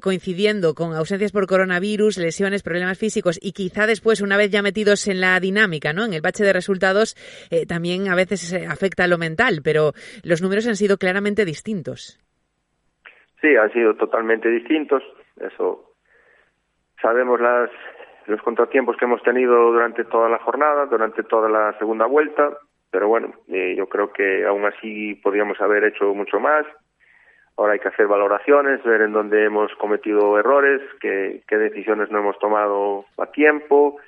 coincidiendo 0.00 0.74
con 0.74 0.94
ausencias 0.94 1.32
por 1.32 1.48
coronavirus, 1.48 2.18
lesiones, 2.18 2.62
problemas 2.62 2.96
físicos 2.96 3.40
y 3.42 3.52
quizá 3.52 3.88
después, 3.88 4.20
una 4.20 4.36
vez 4.36 4.50
ya 4.52 4.62
metidos 4.62 5.08
en 5.08 5.20
la 5.20 5.38
dinámica, 5.40 5.92
¿no? 5.92 6.04
En 6.04 6.12
el 6.12 6.20
bache 6.20 6.44
de 6.44 6.52
resultados, 6.52 7.16
también 7.66 8.08
a 8.08 8.14
veces 8.14 8.54
afecta 8.68 9.08
lo 9.08 9.18
mental, 9.18 9.60
pero 9.64 9.92
los 10.22 10.42
números 10.42 10.66
han 10.68 10.76
sido 10.76 10.98
claramente 10.98 11.44
distintos. 11.44 12.20
Sí, 13.40 13.56
han 13.56 13.72
sido 13.72 13.94
totalmente 13.96 14.48
distintos. 14.48 15.02
Eso 15.40 15.92
sabemos 17.02 17.40
las 17.40 17.70
los 18.26 18.42
contratiempos 18.42 18.96
que 18.96 19.04
hemos 19.04 19.22
tenido 19.22 19.72
durante 19.72 20.04
toda 20.04 20.28
la 20.28 20.38
jornada, 20.38 20.86
durante 20.86 21.22
toda 21.22 21.48
la 21.48 21.78
segunda 21.78 22.06
vuelta, 22.06 22.56
pero 22.90 23.08
bueno, 23.08 23.32
eh, 23.48 23.74
yo 23.76 23.88
creo 23.88 24.12
que 24.12 24.44
aún 24.46 24.64
así 24.64 25.14
podríamos 25.16 25.60
haber 25.60 25.84
hecho 25.84 26.14
mucho 26.14 26.40
más. 26.40 26.66
Ahora 27.56 27.72
hay 27.72 27.78
que 27.78 27.88
hacer 27.88 28.06
valoraciones, 28.06 28.82
ver 28.84 29.02
en 29.02 29.12
dónde 29.12 29.44
hemos 29.44 29.74
cometido 29.76 30.38
errores, 30.38 30.82
qué, 31.00 31.42
qué 31.48 31.56
decisiones 31.56 32.10
no 32.10 32.18
hemos 32.18 32.38
tomado 32.38 33.06
a 33.18 33.26
tiempo, 33.26 33.98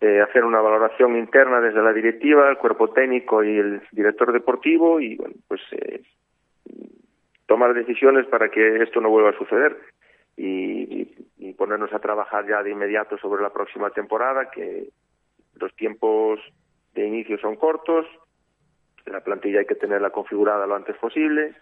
eh, 0.00 0.20
hacer 0.20 0.44
una 0.44 0.60
valoración 0.60 1.16
interna 1.16 1.60
desde 1.60 1.82
la 1.82 1.92
directiva, 1.92 2.50
el 2.50 2.58
cuerpo 2.58 2.90
técnico 2.90 3.44
y 3.44 3.58
el 3.58 3.82
director 3.92 4.32
deportivo 4.32 5.00
y 5.00 5.16
bueno, 5.16 5.34
pues 5.48 5.60
eh, 5.72 6.02
tomar 7.46 7.74
decisiones 7.74 8.26
para 8.26 8.50
que 8.50 8.82
esto 8.82 9.00
no 9.00 9.10
vuelva 9.10 9.30
a 9.30 9.38
suceder 9.38 9.76
y, 10.42 11.54
ponernos 11.56 11.92
a 11.92 11.98
trabajar 11.98 12.46
ya 12.48 12.62
de 12.62 12.70
inmediato 12.70 13.18
sobre 13.18 13.42
la 13.42 13.50
próxima 13.50 13.90
temporada, 13.90 14.50
que 14.50 14.88
los 15.56 15.74
tiempos 15.76 16.40
de 16.94 17.06
inicio 17.06 17.36
son 17.38 17.56
cortos, 17.56 18.06
la 19.04 19.20
plantilla 19.20 19.60
hay 19.60 19.66
que 19.66 19.74
tenerla 19.74 20.08
configurada 20.08 20.66
lo 20.66 20.74
antes 20.74 20.96
posible. 20.96 21.54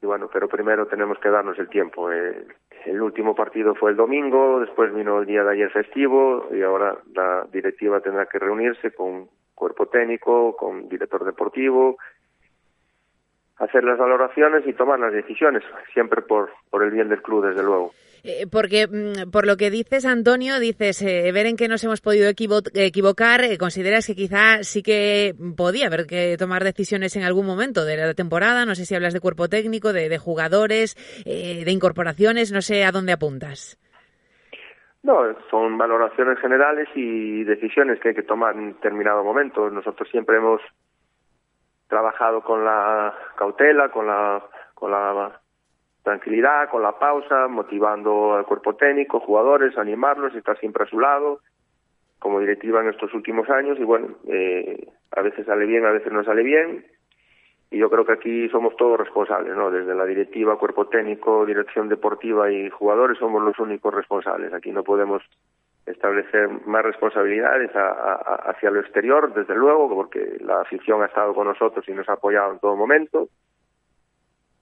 Y 0.00 0.06
bueno, 0.06 0.30
pero 0.32 0.48
primero 0.48 0.86
tenemos 0.86 1.18
que 1.18 1.28
darnos 1.28 1.58
el 1.58 1.68
tiempo. 1.68 2.12
Eh, 2.12 2.46
el 2.86 3.02
último 3.02 3.34
partido 3.34 3.74
fue 3.74 3.90
el 3.90 3.96
domingo, 3.96 4.60
después 4.60 4.94
vino 4.94 5.20
el 5.20 5.26
día 5.26 5.42
de 5.42 5.52
ayer 5.52 5.70
festivo 5.70 6.48
y 6.52 6.62
ahora 6.62 6.96
la 7.12 7.48
directiva 7.52 8.00
tendrá 8.00 8.26
que 8.26 8.38
reunirse 8.38 8.92
con 8.92 9.28
cuerpo 9.54 9.86
técnico, 9.86 10.56
con 10.56 10.88
director 10.88 11.24
deportivo, 11.24 11.98
hacer 13.60 13.84
las 13.84 13.98
valoraciones 13.98 14.66
y 14.66 14.72
tomar 14.72 14.98
las 14.98 15.12
decisiones, 15.12 15.62
siempre 15.92 16.22
por, 16.22 16.50
por 16.70 16.82
el 16.82 16.90
bien 16.90 17.08
del 17.08 17.22
club, 17.22 17.46
desde 17.46 17.62
luego. 17.62 17.92
Eh, 18.24 18.46
porque 18.50 18.86
mm, 18.86 19.30
por 19.30 19.46
lo 19.46 19.56
que 19.56 19.70
dices, 19.70 20.04
Antonio, 20.06 20.58
dices, 20.58 21.00
eh, 21.02 21.30
ver 21.32 21.46
en 21.46 21.56
que 21.56 21.68
nos 21.68 21.84
hemos 21.84 22.00
podido 22.00 22.28
equivocar, 22.28 23.44
eh, 23.44 23.58
consideras 23.58 24.06
que 24.06 24.14
quizá 24.14 24.62
sí 24.62 24.82
que 24.82 25.34
podía 25.56 25.86
haber 25.86 26.06
que 26.06 26.36
tomar 26.38 26.64
decisiones 26.64 27.16
en 27.16 27.22
algún 27.22 27.46
momento 27.46 27.84
de 27.84 27.96
la 27.96 28.14
temporada, 28.14 28.64
no 28.64 28.74
sé 28.74 28.86
si 28.86 28.94
hablas 28.94 29.12
de 29.12 29.20
cuerpo 29.20 29.48
técnico, 29.48 29.92
de, 29.92 30.08
de 30.08 30.18
jugadores, 30.18 30.96
de 31.24 31.70
incorporaciones, 31.70 32.52
no 32.52 32.62
sé 32.62 32.84
a 32.84 32.92
dónde 32.92 33.12
apuntas. 33.12 33.78
No, 35.02 35.20
son 35.50 35.78
valoraciones 35.78 36.38
generales 36.40 36.88
y 36.94 37.44
decisiones 37.44 37.98
que 38.00 38.10
hay 38.10 38.14
que 38.14 38.22
tomar 38.22 38.54
en 38.54 38.74
determinado 38.74 39.24
momento. 39.24 39.70
Nosotros 39.70 40.08
siempre 40.10 40.36
hemos 40.36 40.60
trabajado 41.90 42.40
con 42.40 42.64
la 42.64 43.12
cautela, 43.36 43.90
con 43.90 44.06
la, 44.06 44.42
con 44.74 44.90
la 44.90 45.38
tranquilidad, 46.02 46.70
con 46.70 46.82
la 46.82 46.98
pausa, 46.98 47.48
motivando 47.48 48.34
al 48.34 48.46
cuerpo 48.46 48.76
técnico, 48.76 49.20
jugadores, 49.20 49.76
animarlos, 49.76 50.34
estar 50.34 50.58
siempre 50.58 50.84
a 50.84 50.86
su 50.86 50.98
lado, 50.98 51.40
como 52.18 52.40
directiva 52.40 52.80
en 52.80 52.88
estos 52.88 53.12
últimos 53.12 53.50
años. 53.50 53.78
Y 53.78 53.84
bueno, 53.84 54.08
eh, 54.28 54.88
a 55.10 55.20
veces 55.20 55.44
sale 55.44 55.66
bien, 55.66 55.84
a 55.84 55.90
veces 55.90 56.12
no 56.12 56.24
sale 56.24 56.42
bien. 56.42 56.86
Y 57.72 57.78
yo 57.78 57.90
creo 57.90 58.04
que 58.04 58.14
aquí 58.14 58.48
somos 58.48 58.74
todos 58.76 58.98
responsables, 58.98 59.54
¿no? 59.54 59.70
Desde 59.70 59.94
la 59.94 60.04
directiva, 60.04 60.58
cuerpo 60.58 60.88
técnico, 60.88 61.46
dirección 61.46 61.88
deportiva 61.88 62.50
y 62.50 62.68
jugadores 62.70 63.18
somos 63.18 63.42
los 63.42 63.58
únicos 63.60 63.94
responsables. 63.94 64.52
Aquí 64.52 64.72
no 64.72 64.82
podemos 64.82 65.22
establecer 65.86 66.48
más 66.66 66.84
responsabilidades 66.84 67.70
hacia 67.74 68.70
lo 68.70 68.80
exterior, 68.80 69.32
desde 69.34 69.54
luego, 69.54 69.88
porque 69.88 70.36
la 70.40 70.60
afición 70.60 71.02
ha 71.02 71.06
estado 71.06 71.34
con 71.34 71.46
nosotros 71.46 71.88
y 71.88 71.92
nos 71.92 72.08
ha 72.08 72.14
apoyado 72.14 72.52
en 72.52 72.58
todo 72.58 72.76
momento. 72.76 73.28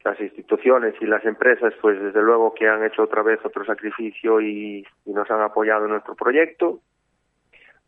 Las 0.05 0.19
instituciones 0.21 0.95
y 1.01 1.07
las 1.07 1.25
empresas, 1.25 1.75
pues 1.83 2.01
desde 2.01 2.23
luego 2.23 2.55
que 2.55 2.69
han 2.69 2.85
hecho 2.85 3.03
otra 3.03 3.23
vez 3.23 3.41
otro 3.45 3.65
sacrificio 3.65 4.41
y, 4.41 4.87
y 5.05 5.13
nos 5.13 5.31
han 5.31 5.43
apoyado 5.43 5.85
en 5.85 5.91
nuestro 5.91 6.15
proyecto, 6.15 6.81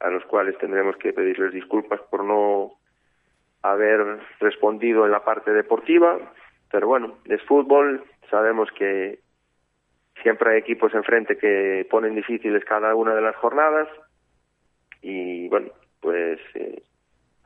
a 0.00 0.10
los 0.10 0.24
cuales 0.24 0.58
tendremos 0.58 0.96
que 0.96 1.12
pedirles 1.12 1.52
disculpas 1.52 2.00
por 2.10 2.24
no 2.24 2.72
haber 3.62 4.20
respondido 4.40 5.04
en 5.04 5.12
la 5.12 5.24
parte 5.24 5.52
deportiva, 5.52 6.18
pero 6.70 6.86
bueno, 6.86 7.18
es 7.26 7.42
fútbol, 7.42 8.02
sabemos 8.30 8.70
que 8.72 9.20
Siempre 10.22 10.52
hay 10.52 10.58
equipos 10.58 10.94
enfrente 10.94 11.36
que 11.36 11.86
ponen 11.90 12.14
difíciles 12.14 12.64
cada 12.64 12.94
una 12.94 13.14
de 13.14 13.22
las 13.22 13.36
jornadas 13.36 13.88
y 15.02 15.48
bueno, 15.48 15.70
pues 16.00 16.38
eh, 16.54 16.82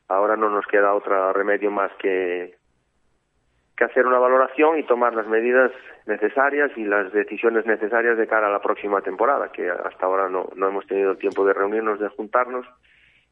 ahora 0.08 0.36
no 0.36 0.50
nos 0.50 0.66
queda 0.66 0.94
otro 0.94 1.32
remedio 1.32 1.70
más 1.70 1.92
que, 2.00 2.56
que 3.76 3.84
hacer 3.84 4.06
una 4.06 4.18
valoración 4.18 4.78
y 4.78 4.84
tomar 4.84 5.14
las 5.14 5.26
medidas 5.26 5.70
necesarias 6.06 6.70
y 6.76 6.84
las 6.84 7.12
decisiones 7.12 7.66
necesarias 7.66 8.18
de 8.18 8.26
cara 8.26 8.48
a 8.48 8.52
la 8.52 8.62
próxima 8.62 9.00
temporada, 9.02 9.50
que 9.52 9.70
hasta 9.70 10.06
ahora 10.06 10.28
no, 10.28 10.48
no 10.56 10.68
hemos 10.68 10.86
tenido 10.86 11.16
tiempo 11.16 11.46
de 11.46 11.54
reunirnos, 11.54 12.00
de 12.00 12.08
juntarnos, 12.08 12.66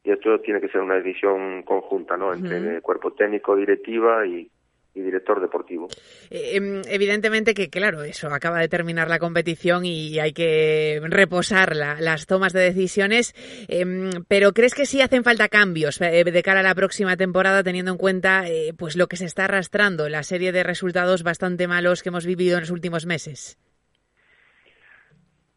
y 0.04 0.10
esto 0.10 0.40
tiene 0.40 0.60
que 0.60 0.68
ser 0.68 0.80
una 0.80 0.94
decisión 0.94 1.62
conjunta, 1.62 2.16
¿no? 2.16 2.32
Entre 2.32 2.80
cuerpo 2.80 3.12
técnico, 3.12 3.54
directiva 3.54 4.26
y, 4.26 4.50
y 4.94 5.00
director 5.00 5.40
deportivo. 5.40 5.88
Eh, 6.30 6.56
em, 6.56 6.82
evidentemente 6.86 7.54
que, 7.54 7.70
claro, 7.70 8.02
eso 8.04 8.28
acaba 8.28 8.60
de 8.60 8.68
terminar 8.68 9.08
la 9.08 9.18
competición 9.18 9.84
y 9.84 10.18
hay 10.18 10.32
que 10.32 11.00
reposar 11.04 11.74
las 11.76 12.26
tomas 12.26 12.52
de 12.52 12.60
decisiones, 12.60 13.34
em, 13.68 14.10
pero 14.28 14.52
¿crees 14.52 14.74
que 14.74 14.86
sí 14.86 15.00
hacen 15.00 15.24
falta 15.24 15.48
cambios 15.48 16.00
eh, 16.00 16.24
de 16.24 16.42
cara 16.42 16.60
a 16.60 16.64
la 16.64 16.74
próxima 16.74 17.16
temporada 17.16 17.62
teniendo 17.62 17.92
en 17.92 17.98
cuenta 17.98 18.48
eh, 18.48 18.74
pues 18.76 18.96
lo 18.96 19.06
que 19.06 19.16
se 19.16 19.24
está 19.24 19.44
arrastrando, 19.44 20.08
la 20.08 20.22
serie 20.22 20.52
de 20.52 20.62
resultados 20.62 21.22
bastante 21.22 21.66
malos 21.66 22.02
que 22.02 22.10
hemos 22.10 22.26
vivido 22.26 22.56
en 22.56 22.62
los 22.62 22.70
últimos 22.70 23.06
meses? 23.06 23.58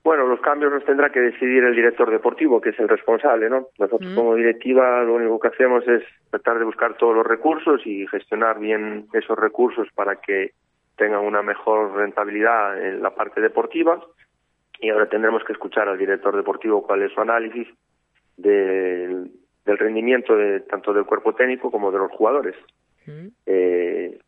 Bueno, 0.06 0.28
los 0.28 0.40
cambios 0.40 0.72
los 0.72 0.86
tendrá 0.86 1.10
que 1.10 1.20
decidir 1.20 1.64
el 1.64 1.76
director 1.76 2.12
deportivo, 2.12 2.62
que 2.62 2.70
es 2.70 2.80
el 2.80 2.88
responsable, 2.88 3.50
¿no? 3.50 3.70
Nosotros 3.80 4.12
mm. 4.12 4.16
como 4.16 4.36
directiva 4.36 5.02
lo 5.02 5.16
único 5.16 5.40
que 5.40 5.48
hacemos 5.48 5.84
es 5.88 6.04
tratar 6.30 6.60
de 6.60 6.66
buscar 6.66 6.96
todos 6.96 7.16
los 7.16 7.26
recursos 7.26 7.82
y 7.88 8.06
gestionar 8.06 8.60
bien 8.60 9.08
esos 9.14 9.36
recursos 9.36 9.88
para 9.96 10.18
que 10.18 10.52
tengan 10.96 11.26
una 11.26 11.42
mejor 11.42 11.96
rentabilidad 11.96 12.80
en 12.86 13.02
la 13.02 13.16
parte 13.16 13.42
deportiva. 13.42 14.00
Y 14.80 14.92
ahora 14.92 15.10
tendremos 15.10 15.44
que 15.44 15.54
escuchar 15.54 15.90
al 15.90 15.98
director 15.98 16.36
deportivo 16.36 16.86
cuál 16.86 17.02
es 17.02 17.12
su 17.12 17.22
análisis 17.22 17.68
del, 18.38 19.32
rendimiento 19.66 20.38
de 20.38 20.60
tanto 20.60 20.94
del 20.94 21.06
cuerpo 21.06 21.34
técnico 21.34 21.72
como 21.72 21.92
de 21.92 21.98
los 21.98 22.12
jugadores. 22.12 22.56
Mm. 23.08 23.30
Eh, 23.48 24.20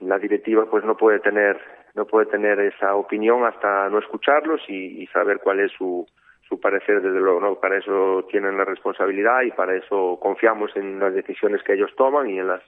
la 0.00 0.18
directiva 0.18 0.64
pues 0.64 0.82
no 0.82 0.96
puede 0.96 1.20
tener 1.20 1.60
no 1.94 2.06
puede 2.06 2.26
tener 2.26 2.58
esa 2.60 2.94
opinión 2.94 3.44
hasta 3.44 3.88
no 3.88 3.98
escucharlos 3.98 4.60
y, 4.68 5.06
saber 5.08 5.38
cuál 5.38 5.60
es 5.60 5.72
su, 5.72 6.06
su 6.48 6.58
parecer 6.58 7.02
desde 7.02 7.20
luego 7.20 7.40
no 7.40 7.54
para 7.56 7.78
eso 7.78 8.26
tienen 8.30 8.56
la 8.56 8.64
responsabilidad 8.64 9.42
y 9.42 9.50
para 9.50 9.76
eso 9.76 10.18
confiamos 10.20 10.74
en 10.76 10.98
las 10.98 11.14
decisiones 11.14 11.62
que 11.62 11.74
ellos 11.74 11.90
toman 11.96 12.30
y 12.30 12.38
en 12.38 12.48
las 12.48 12.62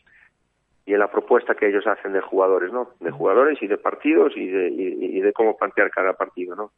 y 0.87 0.93
en 0.93 0.99
la 0.99 1.11
propuesta 1.11 1.55
que 1.55 1.69
ellos 1.69 1.87
hacen 1.87 2.13
de 2.13 2.21
jugadores 2.21 2.71
no 2.71 2.91
de 3.01 3.11
jugadores 3.11 3.63
y 3.63 3.67
de 3.67 3.79
partidos 3.79 4.37
y 4.37 4.47
de, 4.47 4.69
y 4.69 5.21
de 5.21 5.33
cómo 5.33 5.57
plantear 5.57 5.91
cada 5.91 6.13
partido 6.13 6.55
no 6.55 6.73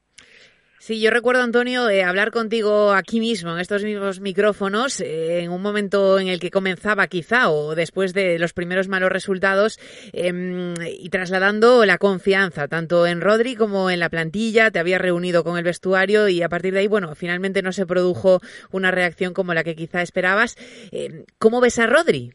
Sí, 0.78 1.00
yo 1.00 1.10
recuerdo, 1.10 1.42
Antonio, 1.42 1.88
eh, 1.88 2.04
hablar 2.04 2.30
contigo 2.30 2.92
aquí 2.92 3.18
mismo, 3.18 3.52
en 3.52 3.60
estos 3.60 3.82
mismos 3.82 4.20
micrófonos, 4.20 5.00
eh, 5.00 5.40
en 5.40 5.50
un 5.50 5.62
momento 5.62 6.18
en 6.18 6.28
el 6.28 6.38
que 6.38 6.50
comenzaba 6.50 7.06
quizá 7.06 7.48
o 7.48 7.74
después 7.74 8.12
de 8.12 8.38
los 8.38 8.52
primeros 8.52 8.86
malos 8.86 9.10
resultados 9.10 9.80
em, 10.12 10.74
y 10.86 11.08
trasladando 11.08 11.86
la 11.86 11.96
confianza 11.96 12.68
tanto 12.68 13.06
en 13.06 13.22
Rodri 13.22 13.56
como 13.56 13.90
en 13.90 14.00
la 14.00 14.10
plantilla, 14.10 14.70
te 14.70 14.78
había 14.78 14.98
reunido 14.98 15.44
con 15.44 15.56
el 15.56 15.64
vestuario 15.64 16.28
y 16.28 16.42
a 16.42 16.48
partir 16.50 16.74
de 16.74 16.80
ahí, 16.80 16.86
bueno, 16.88 17.14
finalmente 17.14 17.62
no 17.62 17.72
se 17.72 17.86
produjo 17.86 18.40
una 18.70 18.90
reacción 18.90 19.32
como 19.32 19.54
la 19.54 19.64
que 19.64 19.76
quizá 19.76 20.02
esperabas. 20.02 20.56
Em, 20.92 21.24
¿Cómo 21.38 21.60
ves 21.60 21.78
a 21.78 21.86
Rodri? 21.86 22.32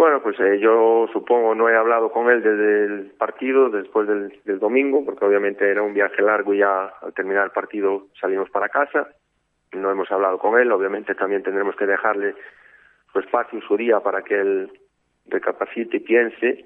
Bueno, 0.00 0.22
pues 0.22 0.40
eh, 0.40 0.58
yo 0.58 1.08
supongo 1.12 1.54
no 1.54 1.68
he 1.68 1.76
hablado 1.76 2.10
con 2.10 2.30
él 2.30 2.42
desde 2.42 2.84
el 2.86 3.10
partido, 3.18 3.68
después 3.68 4.08
del, 4.08 4.58
domingo, 4.58 5.04
porque 5.04 5.26
obviamente 5.26 5.70
era 5.70 5.82
un 5.82 5.92
viaje 5.92 6.22
largo 6.22 6.54
y 6.54 6.60
ya 6.60 6.86
al 7.02 7.12
terminar 7.12 7.44
el 7.44 7.50
partido 7.50 8.06
salimos 8.18 8.48
para 8.48 8.70
casa. 8.70 9.08
No 9.72 9.90
hemos 9.90 10.10
hablado 10.10 10.38
con 10.38 10.58
él, 10.58 10.72
obviamente 10.72 11.14
también 11.14 11.42
tendremos 11.42 11.76
que 11.76 11.84
dejarle 11.84 12.34
su 13.12 13.18
espacio 13.18 13.58
y 13.58 13.62
su 13.68 13.76
día 13.76 14.00
para 14.00 14.22
que 14.22 14.40
él 14.40 14.72
recapacite, 15.26 16.00
piense 16.00 16.64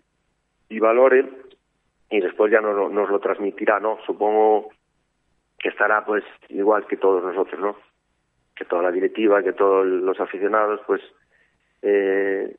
y 0.68 0.78
valore 0.78 1.28
y 2.10 2.20
después 2.20 2.52
ya 2.52 2.60
nos, 2.60 2.92
nos 2.92 3.10
lo 3.10 3.18
transmitirá, 3.18 3.80
¿no? 3.80 3.98
Supongo 4.06 4.68
que 5.58 5.70
estará 5.70 6.04
pues 6.04 6.22
igual 6.50 6.86
que 6.86 6.98
todos 6.98 7.24
nosotros, 7.24 7.60
¿no? 7.60 7.76
Que 8.54 8.64
toda 8.64 8.82
la 8.84 8.92
directiva, 8.92 9.42
que 9.42 9.54
todos 9.54 9.84
los 9.84 10.20
aficionados, 10.20 10.82
pues 10.86 11.02
eh, 11.82 12.54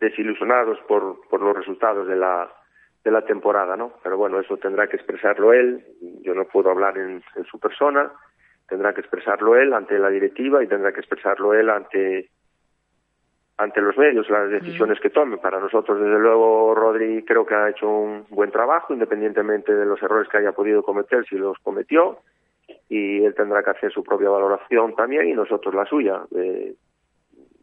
desilusionados 0.00 0.78
por, 0.88 1.20
por 1.28 1.40
los 1.40 1.56
resultados 1.56 2.06
de 2.06 2.16
la, 2.16 2.50
de 3.04 3.10
la 3.10 3.22
temporada, 3.22 3.76
¿no? 3.76 3.92
Pero 4.02 4.16
bueno, 4.16 4.40
eso 4.40 4.56
tendrá 4.56 4.86
que 4.88 4.96
expresarlo 4.96 5.52
él, 5.52 5.84
yo 6.22 6.34
no 6.34 6.44
puedo 6.44 6.70
hablar 6.70 6.98
en, 6.98 7.22
en 7.34 7.44
su 7.44 7.58
persona, 7.58 8.10
tendrá 8.68 8.92
que 8.92 9.00
expresarlo 9.00 9.56
él 9.56 9.72
ante 9.72 9.98
la 9.98 10.10
directiva 10.10 10.62
y 10.62 10.66
tendrá 10.66 10.92
que 10.92 11.00
expresarlo 11.00 11.54
él 11.54 11.70
ante 11.70 12.30
ante 13.58 13.80
los 13.80 13.96
medios 13.96 14.28
las 14.28 14.50
decisiones 14.50 15.00
que 15.00 15.10
tome. 15.10 15.38
Para 15.38 15.58
nosotros, 15.58 15.98
desde 15.98 16.18
luego, 16.18 16.74
Rodri 16.74 17.24
creo 17.24 17.46
que 17.46 17.54
ha 17.54 17.70
hecho 17.70 17.88
un 17.88 18.26
buen 18.28 18.50
trabajo, 18.50 18.92
independientemente 18.92 19.74
de 19.74 19.86
los 19.86 20.02
errores 20.02 20.28
que 20.28 20.38
haya 20.38 20.52
podido 20.52 20.82
cometer, 20.82 21.24
si 21.26 21.36
los 21.36 21.58
cometió, 21.60 22.18
y 22.88 23.24
él 23.24 23.34
tendrá 23.34 23.62
que 23.62 23.70
hacer 23.70 23.92
su 23.92 24.04
propia 24.04 24.28
valoración 24.28 24.94
también 24.94 25.28
y 25.28 25.32
nosotros 25.32 25.74
la 25.74 25.86
suya. 25.86 26.22
Eh, 26.36 26.74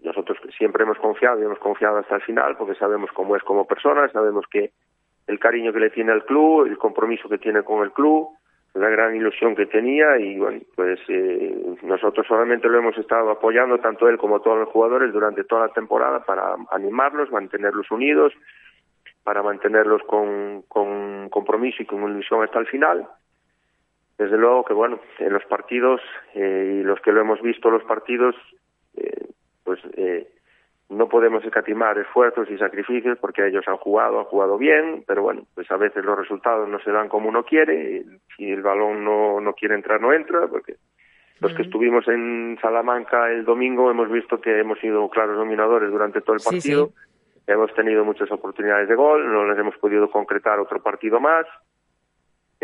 nosotros 0.04 0.38
siempre 0.58 0.84
hemos 0.84 0.98
confiado 0.98 1.40
y 1.40 1.46
hemos 1.46 1.60
confiado 1.60 1.98
hasta 1.98 2.16
el 2.16 2.22
final 2.22 2.58
porque 2.58 2.76
sabemos 2.76 3.10
cómo 3.14 3.36
es 3.36 3.44
como 3.44 3.66
persona, 3.66 4.08
sabemos 4.10 4.46
que 4.52 4.72
el 5.28 5.40
cariño 5.40 5.72
que 5.72 5.80
le 5.80 5.90
tiene 5.90 6.12
al 6.12 6.26
club, 6.26 6.66
el 6.68 6.78
compromiso 6.78 7.30
que 7.30 7.38
tiene 7.38 7.64
con 7.64 7.84
el 7.84 7.92
club, 7.92 8.30
la 8.74 8.90
gran 8.90 9.16
ilusión 9.16 9.56
que 9.56 9.68
tenía 9.68 10.18
y 10.18 10.38
bueno, 10.40 10.60
pues 10.76 11.00
eh, 11.08 11.76
nosotros 11.84 12.26
solamente 12.28 12.68
lo 12.68 12.80
hemos 12.80 12.98
estado 12.98 13.30
apoyando 13.30 13.78
tanto 13.80 14.10
él 14.10 14.18
como 14.18 14.42
todos 14.42 14.58
los 14.58 14.70
jugadores 14.70 15.14
durante 15.14 15.44
toda 15.44 15.68
la 15.68 15.74
temporada 15.74 16.24
para 16.26 16.56
animarlos, 16.72 17.32
mantenerlos 17.32 17.90
unidos, 17.92 18.34
para 19.24 19.44
mantenerlos 19.44 20.02
con, 20.04 20.64
con 20.68 21.30
compromiso 21.30 21.84
y 21.84 21.86
con 21.86 22.04
ilusión 22.10 22.44
hasta 22.44 22.60
el 22.60 22.68
final. 22.68 23.08
Desde 24.18 24.38
luego 24.38 24.66
que 24.66 24.74
bueno, 24.74 25.00
en 25.20 25.34
los 25.34 25.46
partidos 25.46 26.02
eh, 26.34 26.80
y 26.80 26.84
los 26.84 27.00
que 27.02 27.12
lo 27.12 27.22
hemos 27.22 27.42
visto 27.42 27.70
los 27.70 27.84
partidos, 27.84 28.36
eh, 28.96 29.28
pues 29.63 29.79
eh, 29.96 30.27
no 30.89 31.08
podemos 31.08 31.43
escatimar 31.43 31.98
esfuerzos 31.98 32.50
y 32.50 32.58
sacrificios 32.58 33.17
porque 33.20 33.48
ellos 33.48 33.67
han 33.67 33.77
jugado, 33.77 34.20
han 34.20 34.25
jugado 34.25 34.58
bien, 34.58 35.03
pero 35.08 35.24
bueno, 35.24 35.43
pues 35.55 35.70
a 35.72 35.77
veces 35.77 36.03
los 36.05 36.17
resultados 36.17 36.67
no 36.67 36.79
se 36.79 36.91
dan 36.91 37.10
como 37.10 37.29
uno 37.29 37.43
quiere, 37.43 38.03
si 38.36 38.51
el 38.51 38.62
balón 38.62 39.03
no, 39.03 39.39
no 39.41 39.53
quiere 39.53 39.75
entrar, 39.75 40.00
no 40.01 40.13
entra, 40.13 40.48
porque 40.48 40.75
los 41.39 41.53
que 41.53 41.63
estuvimos 41.63 42.08
en 42.08 42.58
Salamanca 42.62 43.29
el 43.29 43.43
domingo 43.43 43.91
hemos 43.91 44.10
visto 44.10 44.39
que 44.39 44.60
hemos 44.60 44.79
sido 44.79 45.10
claros 45.10 45.36
dominadores 45.36 45.91
durante 45.91 46.22
todo 46.22 46.36
el 46.36 46.41
partido, 46.41 46.91
hemos 47.48 47.74
tenido 47.74 48.05
muchas 48.05 48.32
oportunidades 48.32 48.88
de 48.88 48.96
gol, 48.96 49.32
no 49.32 49.46
les 49.46 49.58
hemos 49.58 49.75
podido 49.77 50.10
concretar 50.10 50.60
otro 50.60 50.82
partido 50.82 51.20
más, 51.20 51.46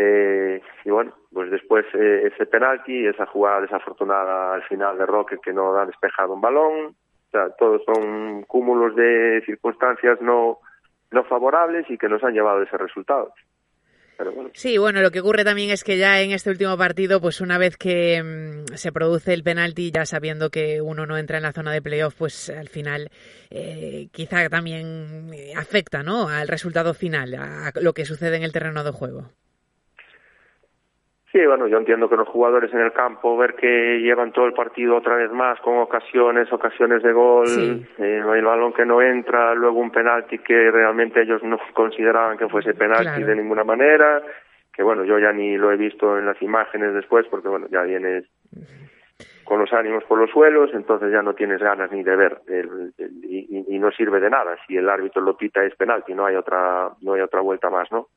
eh, 0.01 0.61
y 0.85 0.89
bueno, 0.91 1.13
pues 1.33 1.51
después 1.51 1.85
eh, 1.93 2.31
ese 2.33 2.45
penalti, 2.45 3.05
esa 3.05 3.25
jugada 3.25 3.59
desafortunada 3.59 4.53
al 4.53 4.63
final 4.63 4.97
de 4.97 5.05
Roque 5.05 5.39
que 5.43 5.51
no 5.51 5.75
ha 5.75 5.85
despejado 5.85 6.35
un 6.35 6.39
balón, 6.39 6.95
o 6.95 7.31
sea, 7.31 7.49
todos 7.57 7.81
son 7.83 8.43
cúmulos 8.43 8.95
de 8.95 9.43
circunstancias 9.45 10.21
no, 10.21 10.59
no 11.11 11.23
favorables 11.25 11.85
y 11.89 11.97
que 11.97 12.07
nos 12.07 12.23
han 12.23 12.33
llevado 12.33 12.61
a 12.61 12.63
ese 12.63 12.77
resultado. 12.77 13.33
Sí, 14.53 14.77
bueno, 14.77 15.01
lo 15.01 15.11
que 15.11 15.19
ocurre 15.19 15.43
también 15.43 15.69
es 15.69 15.83
que 15.83 15.97
ya 15.97 16.21
en 16.21 16.31
este 16.31 16.49
último 16.49 16.77
partido, 16.77 17.19
pues 17.19 17.41
una 17.41 17.57
vez 17.57 17.75
que 17.75 18.23
mm, 18.23 18.75
se 18.75 18.93
produce 18.93 19.33
el 19.33 19.43
penalti, 19.43 19.91
ya 19.91 20.05
sabiendo 20.05 20.49
que 20.49 20.81
uno 20.81 21.05
no 21.05 21.17
entra 21.17 21.37
en 21.37 21.43
la 21.43 21.51
zona 21.51 21.73
de 21.73 21.81
playoff, 21.81 22.15
pues 22.17 22.49
al 22.49 22.69
final 22.69 23.09
eh, 23.49 24.07
quizá 24.13 24.47
también 24.47 25.31
afecta 25.57 26.03
¿no? 26.03 26.29
al 26.29 26.47
resultado 26.47 26.93
final, 26.93 27.35
a 27.35 27.73
lo 27.81 27.91
que 27.91 28.05
sucede 28.05 28.37
en 28.37 28.43
el 28.43 28.53
terreno 28.53 28.85
de 28.85 28.91
juego. 28.91 29.29
Sí, 31.31 31.45
bueno, 31.45 31.67
yo 31.67 31.77
entiendo 31.77 32.09
que 32.09 32.15
los 32.15 32.27
jugadores 32.27 32.73
en 32.73 32.79
el 32.79 32.91
campo, 32.91 33.37
ver 33.37 33.53
que 33.53 33.99
llevan 33.99 34.31
todo 34.31 34.47
el 34.47 34.53
partido 34.53 34.95
otra 34.95 35.15
vez 35.15 35.31
más 35.31 35.59
con 35.59 35.77
ocasiones, 35.77 36.51
ocasiones 36.51 37.03
de 37.03 37.13
gol, 37.13 37.47
eh, 37.99 38.23
el 38.35 38.45
balón 38.45 38.73
que 38.73 38.83
no 38.83 38.99
entra, 38.99 39.53
luego 39.53 39.79
un 39.79 39.91
penalti 39.91 40.39
que 40.39 40.71
realmente 40.71 41.21
ellos 41.21 41.43
no 41.43 41.59
consideraban 41.73 42.35
que 42.35 42.49
fuese 42.49 42.73
penalti 42.73 43.23
de 43.23 43.35
ninguna 43.35 43.63
manera, 43.63 44.23
que 44.73 44.81
bueno, 44.81 45.03
yo 45.03 45.19
ya 45.19 45.31
ni 45.31 45.55
lo 45.55 45.71
he 45.71 45.77
visto 45.77 46.17
en 46.17 46.25
las 46.25 46.41
imágenes 46.41 46.95
después 46.95 47.27
porque 47.29 47.47
bueno, 47.47 47.67
ya 47.69 47.83
vienes 47.83 48.25
con 49.43 49.59
los 49.59 49.71
ánimos 49.71 50.03
por 50.05 50.17
los 50.17 50.31
suelos, 50.31 50.71
entonces 50.73 51.11
ya 51.11 51.21
no 51.21 51.35
tienes 51.35 51.59
ganas 51.59 51.91
ni 51.91 52.01
de 52.01 52.15
ver 52.15 52.41
y, 53.23 53.75
y, 53.75 53.77
no 53.77 53.91
sirve 53.91 54.19
de 54.19 54.31
nada. 54.31 54.55
Si 54.65 54.75
el 54.75 54.89
árbitro 54.89 55.21
lo 55.21 55.37
pita 55.37 55.63
es 55.63 55.75
penalti, 55.75 56.13
no 56.15 56.25
hay 56.25 56.35
otra, 56.35 56.89
no 57.01 57.13
hay 57.13 57.21
otra 57.21 57.41
vuelta 57.41 57.69
más, 57.69 57.91
¿no? 57.91 58.07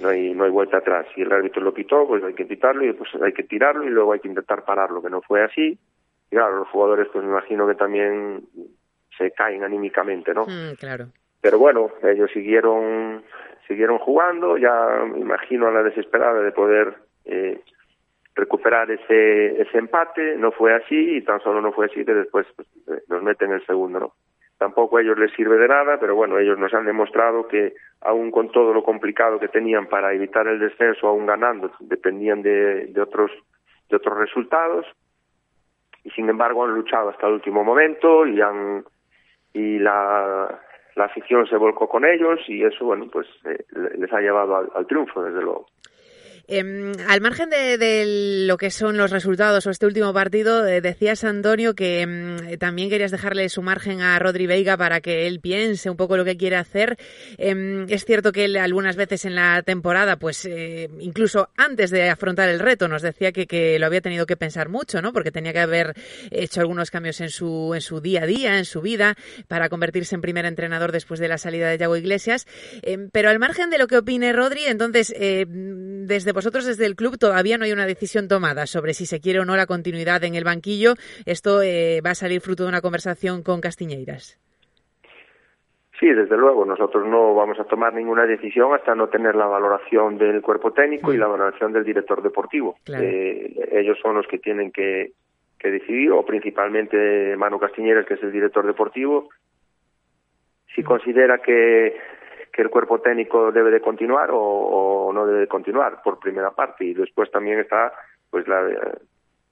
No 0.00 0.08
hay 0.08 0.34
no 0.34 0.44
hay 0.44 0.50
vuelta 0.50 0.78
atrás. 0.78 1.06
Si 1.14 1.22
el 1.22 1.32
árbitro 1.32 1.62
lo 1.62 1.74
pitó, 1.74 2.06
pues 2.06 2.22
hay 2.24 2.34
que 2.34 2.46
quitarlo 2.46 2.84
y 2.84 2.92
pues 2.92 3.10
hay 3.22 3.32
que 3.32 3.44
tirarlo 3.44 3.84
y 3.84 3.90
luego 3.90 4.12
hay 4.12 4.20
que 4.20 4.28
intentar 4.28 4.64
pararlo, 4.64 5.02
que 5.02 5.10
no 5.10 5.20
fue 5.22 5.42
así. 5.42 5.78
Y 6.30 6.36
claro, 6.36 6.58
los 6.58 6.68
jugadores 6.68 7.08
pues 7.12 7.24
me 7.24 7.30
imagino 7.30 7.66
que 7.66 7.74
también 7.74 8.42
se 9.16 9.30
caen 9.32 9.64
anímicamente, 9.64 10.32
¿no? 10.34 10.46
Mm, 10.46 10.74
claro. 10.78 11.06
Pero 11.40 11.58
bueno, 11.58 11.90
ellos 12.02 12.30
siguieron 12.32 13.22
siguieron 13.66 13.98
jugando, 13.98 14.56
ya 14.56 15.04
me 15.12 15.18
imagino 15.18 15.68
a 15.68 15.72
la 15.72 15.82
desesperada 15.82 16.40
de 16.40 16.52
poder 16.52 16.94
eh, 17.26 17.60
recuperar 18.34 18.90
ese 18.90 19.60
ese 19.60 19.78
empate, 19.78 20.36
no 20.36 20.52
fue 20.52 20.74
así 20.74 21.16
y 21.16 21.22
tan 21.22 21.40
solo 21.40 21.60
no 21.60 21.72
fue 21.72 21.86
así 21.86 22.04
que 22.04 22.14
después 22.14 22.46
pues, 22.56 22.68
eh, 22.88 23.02
nos 23.08 23.22
meten 23.22 23.52
el 23.52 23.64
segundo, 23.66 24.00
¿no? 24.00 24.14
Tampoco 24.58 24.96
a 24.96 25.02
ellos 25.02 25.18
les 25.18 25.32
sirve 25.32 25.56
de 25.56 25.68
nada, 25.68 25.98
pero 25.98 26.14
bueno, 26.14 26.38
ellos 26.38 26.58
nos 26.58 26.74
han 26.74 26.84
demostrado 26.84 27.46
que 27.46 27.74
aún 28.00 28.30
con 28.30 28.50
todo 28.50 28.74
lo 28.74 28.82
complicado 28.82 29.38
que 29.38 29.48
tenían 29.48 29.86
para 29.86 30.12
evitar 30.12 30.46
el 30.48 30.58
descenso, 30.58 31.08
aún 31.08 31.26
ganando, 31.26 31.70
dependían 31.80 32.42
de, 32.42 32.86
de 32.86 33.00
otros 33.00 33.30
de 33.88 33.96
otros 33.96 34.18
resultados 34.18 34.86
y 36.04 36.10
sin 36.10 36.28
embargo 36.28 36.64
han 36.64 36.74
luchado 36.74 37.10
hasta 37.10 37.26
el 37.26 37.34
último 37.34 37.64
momento 37.64 38.26
y 38.26 38.40
han 38.40 38.84
y 39.54 39.78
la, 39.78 40.60
la 40.94 41.04
afición 41.04 41.46
se 41.46 41.56
volcó 41.56 41.88
con 41.88 42.04
ellos 42.04 42.40
y 42.48 42.62
eso 42.62 42.84
bueno 42.84 43.06
pues 43.10 43.26
eh, 43.44 43.64
les 43.96 44.12
ha 44.12 44.20
llevado 44.20 44.68
al 44.74 44.86
triunfo 44.86 45.22
desde 45.22 45.40
luego. 45.40 45.66
Em, 46.50 46.92
al 47.06 47.20
margen 47.20 47.50
de, 47.50 48.46
lo 48.46 48.56
que 48.56 48.70
son 48.70 48.96
los 48.96 49.10
resultados 49.10 49.66
o 49.66 49.70
este 49.70 49.84
último 49.84 50.14
partido, 50.14 50.66
eh, 50.66 50.80
decías, 50.80 51.22
Antonio, 51.22 51.74
que 51.74 52.00
em, 52.00 52.56
también 52.56 52.88
querías 52.88 53.10
dejarle 53.10 53.50
su 53.50 53.60
margen 53.60 54.00
a 54.00 54.18
Rodri 54.18 54.46
Veiga 54.46 54.78
para 54.78 55.02
que 55.02 55.26
él 55.26 55.40
piense 55.40 55.90
un 55.90 55.98
poco 55.98 56.16
lo 56.16 56.24
que 56.24 56.38
quiere 56.38 56.56
hacer. 56.56 56.96
Em, 57.36 57.84
es 57.90 58.06
cierto 58.06 58.32
que 58.32 58.46
él 58.46 58.56
algunas 58.56 58.96
veces 58.96 59.26
en 59.26 59.34
la 59.34 59.62
temporada, 59.62 60.16
pues 60.16 60.46
eh, 60.46 60.88
incluso 61.00 61.50
antes 61.58 61.90
de 61.90 62.08
afrontar 62.08 62.48
el 62.48 62.60
reto, 62.60 62.88
nos 62.88 63.02
decía 63.02 63.30
que, 63.30 63.46
que, 63.46 63.78
lo 63.78 63.84
había 63.84 64.00
tenido 64.00 64.24
que 64.24 64.38
pensar 64.38 64.70
mucho, 64.70 65.02
¿no? 65.02 65.12
Porque 65.12 65.30
tenía 65.30 65.52
que 65.52 65.60
haber 65.60 65.94
hecho 66.30 66.62
algunos 66.62 66.90
cambios 66.90 67.20
en 67.20 67.28
su, 67.28 67.72
en 67.74 67.82
su 67.82 68.00
día 68.00 68.22
a 68.22 68.26
día, 68.26 68.56
en 68.56 68.64
su 68.64 68.80
vida, 68.80 69.16
para 69.48 69.68
convertirse 69.68 70.14
en 70.14 70.22
primer 70.22 70.46
entrenador 70.46 70.92
después 70.92 71.20
de 71.20 71.28
la 71.28 71.36
salida 71.36 71.68
de 71.68 71.76
Yago 71.76 71.98
Iglesias. 71.98 72.46
pero 73.12 73.28
al 73.28 73.38
margen 73.38 73.68
de 73.68 73.76
lo 73.76 73.86
que 73.86 73.98
opine 73.98 74.32
Rodri, 74.32 74.64
entonces, 74.64 75.12
eh, 75.14 75.44
desde 75.46 76.37
vosotros 76.38 76.66
desde 76.66 76.86
el 76.86 76.94
club 76.94 77.18
todavía 77.18 77.58
no 77.58 77.64
hay 77.64 77.72
una 77.72 77.84
decisión 77.84 78.28
tomada 78.28 78.66
sobre 78.66 78.94
si 78.94 79.06
se 79.06 79.18
quiere 79.18 79.40
o 79.40 79.44
no 79.44 79.56
la 79.56 79.66
continuidad 79.66 80.22
en 80.22 80.36
el 80.36 80.44
banquillo. 80.44 80.94
Esto 81.26 81.62
eh, 81.62 82.00
va 82.00 82.10
a 82.10 82.14
salir 82.14 82.40
fruto 82.40 82.62
de 82.62 82.68
una 82.68 82.80
conversación 82.80 83.42
con 83.42 83.60
Castiñeiras. 83.60 84.38
Sí, 85.98 86.06
desde 86.06 86.36
luego. 86.36 86.64
Nosotros 86.64 87.08
no 87.08 87.34
vamos 87.34 87.58
a 87.58 87.64
tomar 87.64 87.92
ninguna 87.92 88.24
decisión 88.24 88.72
hasta 88.72 88.94
no 88.94 89.08
tener 89.08 89.34
la 89.34 89.46
valoración 89.46 90.16
del 90.16 90.40
cuerpo 90.40 90.72
técnico 90.72 91.12
y 91.12 91.16
la 91.16 91.26
valoración 91.26 91.72
del 91.72 91.82
director 91.82 92.22
deportivo. 92.22 92.76
Eh, 92.86 93.52
ellos 93.72 93.98
son 94.00 94.14
los 94.14 94.28
que 94.28 94.38
tienen 94.38 94.70
que, 94.70 95.10
decidir, 95.60 96.12
o 96.12 96.24
principalmente 96.24 97.36
Manu 97.36 97.58
Castiñeiras, 97.58 98.06
que 98.06 98.14
es 98.14 98.22
el 98.22 98.30
director 98.30 98.64
deportivo. 98.64 99.28
Si 100.72 100.84
considera 100.84 101.38
que 101.38 101.96
que 102.58 102.62
el 102.62 102.70
cuerpo 102.70 103.00
técnico 103.00 103.52
debe 103.52 103.70
de 103.70 103.80
continuar 103.80 104.30
o, 104.32 105.12
no 105.14 105.24
debe 105.26 105.38
de 105.42 105.46
continuar 105.46 106.02
por 106.02 106.18
primera 106.18 106.50
parte. 106.50 106.86
Y 106.86 106.92
después 106.92 107.30
también 107.30 107.60
está 107.60 107.92
pues 108.30 108.48
la, 108.48 108.68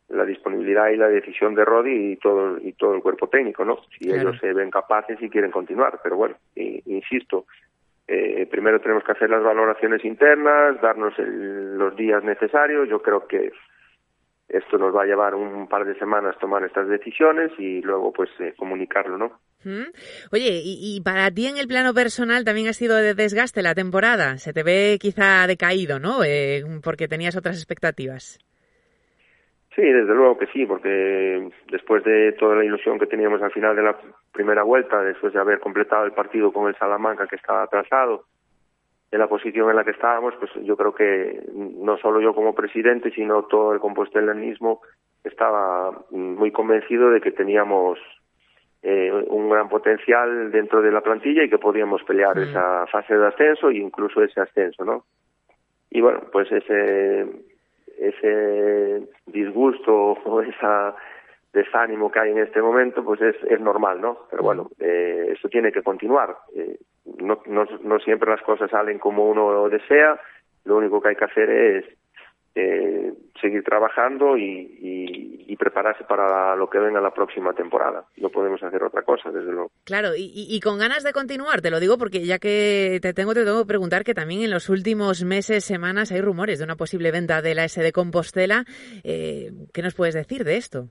la 0.08 0.24
disponibilidad 0.24 0.88
y 0.88 0.96
la 0.96 1.06
decisión 1.06 1.54
de 1.54 1.64
Rodi 1.64 2.14
y 2.14 2.16
todo 2.16 2.58
y 2.58 2.72
todo 2.72 2.96
el 2.96 3.02
cuerpo 3.02 3.28
técnico 3.28 3.64
no 3.64 3.78
si 3.96 4.10
ellos 4.10 4.36
se 4.40 4.52
ven 4.52 4.72
capaces 4.72 5.22
y 5.22 5.30
quieren 5.30 5.52
continuar. 5.52 6.00
Pero 6.02 6.16
bueno 6.16 6.34
insisto 6.56 7.46
eh, 8.08 8.44
primero 8.50 8.80
tenemos 8.80 9.04
que 9.04 9.12
hacer 9.12 9.30
las 9.30 9.44
valoraciones 9.44 10.04
internas 10.04 10.80
darnos 10.80 11.14
los 11.16 11.94
días 11.94 12.24
necesarios. 12.24 12.88
Yo 12.88 13.02
creo 13.02 13.28
que 13.28 13.52
esto 14.48 14.78
nos 14.78 14.94
va 14.94 15.02
a 15.02 15.06
llevar 15.06 15.34
un 15.34 15.68
par 15.68 15.84
de 15.84 15.98
semanas 15.98 16.38
tomar 16.38 16.62
estas 16.64 16.88
decisiones 16.88 17.50
y 17.58 17.82
luego 17.82 18.12
pues 18.12 18.30
eh, 18.38 18.54
comunicarlo, 18.56 19.18
¿no? 19.18 19.40
Oye, 20.30 20.62
y, 20.64 21.00
para 21.00 21.30
ti 21.32 21.46
en 21.46 21.56
el 21.56 21.66
plano 21.66 21.92
personal 21.92 22.44
también 22.44 22.68
ha 22.68 22.72
sido 22.72 22.96
de 22.96 23.14
desgaste 23.14 23.62
la 23.62 23.74
temporada. 23.74 24.38
Se 24.38 24.52
te 24.52 24.62
ve 24.62 24.96
quizá 25.00 25.46
decaído, 25.48 25.98
¿no? 25.98 26.22
Eh, 26.24 26.62
porque 26.84 27.08
tenías 27.08 27.36
otras 27.36 27.56
expectativas. 27.56 28.38
Sí, 29.74 29.82
desde 29.82 30.14
luego 30.14 30.38
que 30.38 30.46
sí, 30.46 30.64
porque 30.64 31.50
después 31.70 32.04
de 32.04 32.32
toda 32.38 32.54
la 32.56 32.64
ilusión 32.64 32.98
que 32.98 33.06
teníamos 33.06 33.42
al 33.42 33.50
final 33.50 33.74
de 33.74 33.82
la 33.82 33.98
primera 34.32 34.62
vuelta, 34.62 35.02
después 35.02 35.34
de 35.34 35.40
haber 35.40 35.58
completado 35.58 36.04
el 36.04 36.12
partido 36.12 36.52
con 36.52 36.68
el 36.68 36.76
Salamanca 36.76 37.26
que 37.26 37.36
estaba 37.36 37.64
atrasado, 37.64 38.24
en 39.16 39.20
la 39.20 39.28
posición 39.28 39.70
en 39.70 39.76
la 39.76 39.84
que 39.84 39.92
estábamos, 39.92 40.34
pues 40.38 40.50
yo 40.62 40.76
creo 40.76 40.94
que 40.94 41.42
no 41.54 41.96
solo 41.96 42.20
yo 42.20 42.34
como 42.34 42.54
presidente, 42.54 43.10
sino 43.10 43.44
todo 43.44 43.72
el 43.72 43.80
compostelanismo 43.80 44.82
estaba 45.24 45.90
muy 46.10 46.52
convencido 46.52 47.10
de 47.10 47.20
que 47.22 47.32
teníamos 47.32 47.98
eh, 48.82 49.10
un 49.28 49.48
gran 49.48 49.68
potencial 49.70 50.52
dentro 50.52 50.82
de 50.82 50.92
la 50.92 51.00
plantilla 51.00 51.42
y 51.42 51.48
que 51.48 51.58
podíamos 51.58 52.02
pelear 52.04 52.36
mm. 52.36 52.42
esa 52.42 52.86
fase 52.88 53.16
de 53.16 53.26
ascenso 53.26 53.70
e 53.70 53.78
incluso 53.78 54.22
ese 54.22 54.40
ascenso, 54.40 54.84
¿no? 54.84 55.04
Y 55.90 56.02
bueno, 56.02 56.20
pues 56.30 56.52
ese 56.52 57.26
ese 57.98 59.08
disgusto 59.24 60.12
o 60.12 60.42
esa 60.42 60.94
desánimo 61.54 62.12
que 62.12 62.20
hay 62.20 62.32
en 62.32 62.38
este 62.38 62.60
momento, 62.60 63.02
pues 63.02 63.22
es, 63.22 63.36
es 63.48 63.60
normal, 63.60 63.98
¿no? 63.98 64.26
Pero 64.30 64.42
bueno, 64.42 64.68
eh, 64.78 65.32
eso 65.32 65.48
tiene 65.48 65.72
que 65.72 65.82
continuar. 65.82 66.36
Eh, 66.54 66.76
no, 67.18 67.40
no, 67.46 67.98
siempre 68.00 68.30
las 68.30 68.42
cosas 68.42 68.70
salen 68.70 68.98
como 68.98 69.28
uno 69.28 69.68
desea, 69.68 70.20
lo 70.64 70.76
único 70.76 71.00
que 71.00 71.10
hay 71.10 71.16
que 71.16 71.24
hacer 71.24 71.50
es 71.50 71.84
eh, 72.54 73.12
seguir 73.40 73.62
trabajando 73.62 74.36
y, 74.36 75.56
prepararse 75.58 76.04
para 76.04 76.54
lo 76.54 76.68
que 76.68 76.78
venga 76.78 77.00
la 77.00 77.14
próxima 77.14 77.54
temporada. 77.54 78.04
No 78.18 78.28
podemos 78.28 78.62
hacer 78.62 78.82
otra 78.82 79.02
cosa, 79.02 79.30
desde 79.30 79.50
luego. 79.50 79.70
Claro, 79.84 80.14
y, 80.14 80.30
y, 80.34 80.60
con 80.60 80.78
ganas 80.78 81.02
de 81.02 81.14
continuar, 81.14 81.62
te 81.62 81.70
lo 81.70 81.80
digo 81.80 81.96
porque 81.96 82.26
ya 82.26 82.38
que 82.38 82.98
te 83.00 83.14
tengo, 83.14 83.32
te 83.32 83.44
tengo 83.44 83.62
que 83.62 83.66
preguntar 83.66 84.04
que 84.04 84.12
también 84.12 84.42
en 84.42 84.50
los 84.50 84.68
últimos 84.68 85.24
meses, 85.24 85.64
semanas, 85.64 86.12
hay 86.12 86.20
rumores 86.20 86.58
de 86.58 86.66
una 86.66 86.76
posible 86.76 87.10
venta 87.10 87.40
de 87.40 87.54
la 87.54 87.64
S 87.64 87.82
de 87.82 87.90
Compostela. 87.90 88.64
Eh, 89.02 89.50
¿Qué 89.72 89.80
nos 89.80 89.94
puedes 89.94 90.14
decir 90.14 90.44
de 90.44 90.58
esto? 90.58 90.90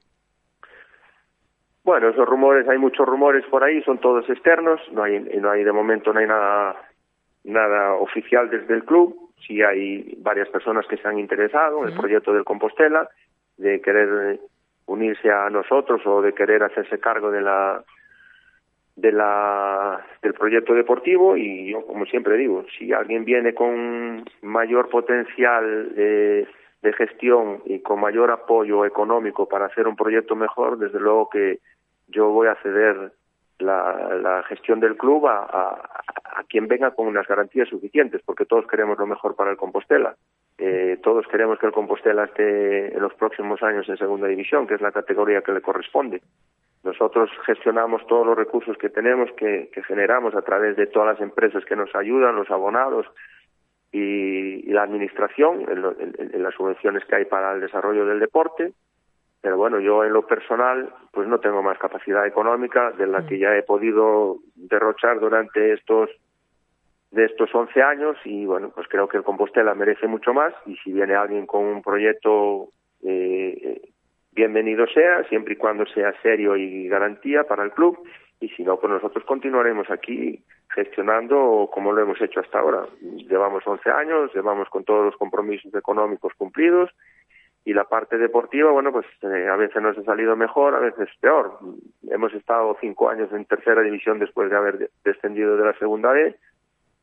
Bueno, 1.86 2.10
esos 2.10 2.28
rumores, 2.28 2.68
hay 2.68 2.80
muchos 2.80 3.08
rumores 3.08 3.46
por 3.46 3.64
ahí, 3.64 3.80
son 3.84 4.00
todos 4.00 4.28
externos, 4.28 4.82
no 4.92 5.04
hay, 5.04 5.20
no 5.20 5.52
hay 5.52 5.64
de 5.64 5.72
momento 5.72 6.12
no 6.12 6.20
hay 6.20 6.26
nada, 6.26 6.76
nada 7.44 7.94
oficial 7.94 8.50
desde 8.50 8.74
el 8.74 8.84
club. 8.84 9.16
Sí 9.46 9.62
hay 9.62 10.18
varias 10.18 10.50
personas 10.50 10.88
que 10.88 10.98
se 10.98 11.08
han 11.08 11.20
interesado 11.20 11.84
en 11.84 11.90
el 11.90 11.96
proyecto 11.96 12.34
del 12.34 12.44
Compostela, 12.44 13.08
de 13.58 13.82
querer 13.82 14.40
unirse 14.88 15.30
a 15.30 15.48
nosotros 15.52 16.02
o 16.08 16.24
de 16.24 16.34
querer 16.34 16.64
hacerse 16.64 17.00
cargo 17.00 17.30
de 17.30 17.42
la 17.42 17.84
de 18.96 19.12
la 19.12 20.04
del 20.24 20.34
proyecto 20.34 20.74
deportivo 20.74 21.38
y 21.38 21.72
yo 21.72 21.86
como 21.86 22.06
siempre 22.06 22.38
digo 22.38 22.66
si 22.78 22.94
alguien 22.94 23.26
viene 23.26 23.54
con 23.54 24.24
mayor 24.42 24.90
potencial 24.90 25.94
de, 25.96 26.48
de 26.82 26.94
gestión 26.94 27.62
y 27.66 27.80
con 27.80 28.00
mayor 28.00 28.32
apoyo 28.32 28.86
económico 28.86 29.50
para 29.50 29.66
hacer 29.66 29.86
un 29.88 29.98
proyecto 29.98 30.36
mejor 30.36 30.78
desde 30.78 31.00
luego 31.00 31.30
que 31.30 31.60
yo 32.08 32.30
voy 32.30 32.48
a 32.48 32.56
ceder 32.56 33.12
la, 33.60 34.16
la 34.22 34.44
gestión 34.44 34.80
del 34.80 34.98
club 34.98 35.28
a, 35.28 35.90
quien 36.50 36.68
venga 36.68 36.92
con 36.92 37.08
unas 37.08 37.28
garantías 37.28 37.70
suficientes, 37.70 38.22
porque 38.24 38.46
todos 38.46 38.68
queremos 38.68 38.98
lo 39.00 39.08
mejor 39.08 39.36
para 39.36 39.52
el 39.52 39.58
Compostela. 39.58 40.16
Eh, 40.58 41.00
todos 41.02 41.26
queremos 41.28 41.58
que 41.60 41.66
el 41.66 41.72
Compostela 41.72 42.26
esté 42.26 42.94
en 42.94 43.02
los 43.02 43.14
próximos 43.14 43.64
años 43.64 43.88
en 43.90 43.98
segunda 43.98 44.28
división, 44.28 44.68
que 44.68 44.76
es 44.76 44.82
la 44.82 44.92
categoría 44.92 45.42
que 45.42 45.54
le 45.54 45.62
corresponde. 45.62 46.22
Nosotros 46.84 47.32
gestionamos 47.46 48.06
todos 48.08 48.26
los 48.28 48.38
recursos 48.38 48.78
que 48.78 48.90
tenemos, 48.90 49.32
que, 49.34 49.72
generamos 49.88 50.36
a 50.36 50.44
través 50.44 50.76
de 50.76 50.88
todas 50.88 51.14
las 51.14 51.22
empresas 51.22 51.66
que 51.66 51.76
nos 51.76 51.94
ayudan, 51.96 52.36
los 52.36 52.52
abonados 52.52 53.08
y, 53.92 54.72
la 54.72 54.84
administración, 54.84 55.66
en, 55.70 55.82
lo, 55.82 55.96
en 55.98 56.44
las 56.44 56.54
subvenciones 56.54 57.04
que 57.06 57.16
hay 57.16 57.26
para 57.26 57.54
el 57.54 57.62
desarrollo 57.62 58.06
del 58.06 58.20
deporte 58.20 58.74
pero 59.46 59.58
bueno, 59.58 59.80
yo 59.80 60.04
en 60.04 60.12
lo 60.12 60.26
personal 60.26 60.92
pues 61.12 61.28
no 61.28 61.40
tengo 61.40 61.62
más 61.62 61.78
capacidad 61.78 62.26
económica 62.26 62.90
de 62.94 63.06
la 63.06 63.28
que 63.28 63.38
ya 63.38 63.56
he 63.56 63.62
podido 63.62 64.38
derrochar 64.56 65.20
durante 65.20 65.72
estos 65.72 66.10
de 67.12 67.26
estos 67.26 67.54
11 67.54 67.80
años 67.80 68.18
y 68.26 68.48
bueno, 68.48 68.72
pues 68.74 68.88
creo 68.88 69.08
que 69.08 69.18
el 69.18 69.24
Compostela 69.24 69.76
merece 69.76 70.08
mucho 70.08 70.34
más 70.34 70.52
y 70.66 70.76
si 70.78 70.92
viene 70.92 71.14
alguien 71.14 71.46
con 71.46 71.64
un 71.64 71.84
proyecto 71.84 72.70
eh, 73.04 73.82
bienvenido 74.32 74.88
sea, 74.88 75.24
siempre 75.26 75.54
y 75.54 75.58
cuando 75.58 75.86
sea 75.86 76.20
serio 76.24 76.56
y 76.58 76.88
garantía 76.88 77.44
para 77.44 77.66
el 77.66 77.72
club 77.72 78.00
y 78.40 78.50
si 78.50 78.64
no, 78.64 78.80
pues 78.80 78.92
nosotros 78.92 79.24
continuaremos 79.26 79.92
aquí 79.92 80.44
gestionando 80.70 81.70
como 81.72 81.92
lo 81.94 82.02
hemos 82.02 82.20
hecho 82.20 82.40
hasta 82.40 82.58
ahora. 82.58 82.88
Llevamos 83.30 83.62
11 83.64 83.92
años, 83.92 84.34
llevamos 84.34 84.70
con 84.70 84.84
todos 84.84 85.06
los 85.06 85.16
compromisos 85.18 85.72
económicos 85.76 86.34
cumplidos 86.36 86.90
y 87.66 87.74
la 87.74 87.86
parte 87.86 88.20
deportiva, 88.20 88.72
bueno, 88.72 88.92
pues 88.92 89.08
eh, 89.24 89.48
a 89.48 89.56
veces 89.56 89.82
nos 89.82 89.98
ha 89.98 90.04
salido 90.04 90.36
mejor, 90.36 90.76
a 90.76 90.80
veces 90.80 91.10
peor. 91.20 91.58
Hemos 92.08 92.32
estado 92.34 92.78
cinco 92.80 93.10
años 93.10 93.32
en 93.34 93.44
tercera 93.46 93.82
división 93.82 94.20
después 94.20 94.52
de 94.52 94.56
haber 94.56 94.92
descendido 95.04 95.58
de 95.58 95.66
la 95.66 95.74
segunda 95.80 96.12
B 96.12 96.36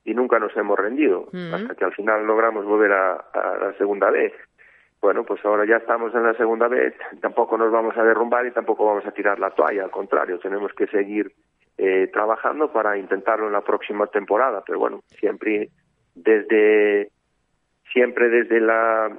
y 0.04 0.14
nunca 0.14 0.38
nos 0.38 0.56
hemos 0.56 0.78
rendido, 0.78 1.22
uh 1.22 1.30
-huh. 1.32 1.54
hasta 1.54 1.74
que 1.74 1.84
al 1.84 1.92
final 1.92 2.24
logramos 2.24 2.64
volver 2.64 2.92
a, 2.92 3.14
a, 3.14 3.58
la 3.58 3.72
segunda 3.74 4.10
B. 4.10 4.32
Bueno, 5.00 5.24
pues 5.24 5.44
ahora 5.44 5.64
ya 5.64 5.78
estamos 5.78 6.14
en 6.14 6.22
la 6.22 6.34
segunda 6.34 6.68
B, 6.68 6.94
tampoco 7.20 7.58
nos 7.58 7.72
vamos 7.72 7.96
a 7.96 8.04
derrumbar 8.04 8.46
y 8.46 8.52
tampoco 8.52 8.86
vamos 8.86 9.04
a 9.04 9.10
tirar 9.10 9.40
la 9.40 9.50
toalla, 9.50 9.82
al 9.82 9.90
contrario, 9.90 10.38
tenemos 10.38 10.72
que 10.74 10.86
seguir 10.86 11.32
eh, 11.76 12.08
trabajando 12.12 12.72
para 12.72 12.96
intentarlo 12.96 13.48
en 13.48 13.52
la 13.52 13.62
próxima 13.62 14.06
temporada, 14.06 14.62
pero 14.64 14.78
bueno, 14.78 15.00
siempre 15.18 15.70
desde 16.14 17.10
siempre 17.92 18.28
desde 18.28 18.60
la 18.60 19.10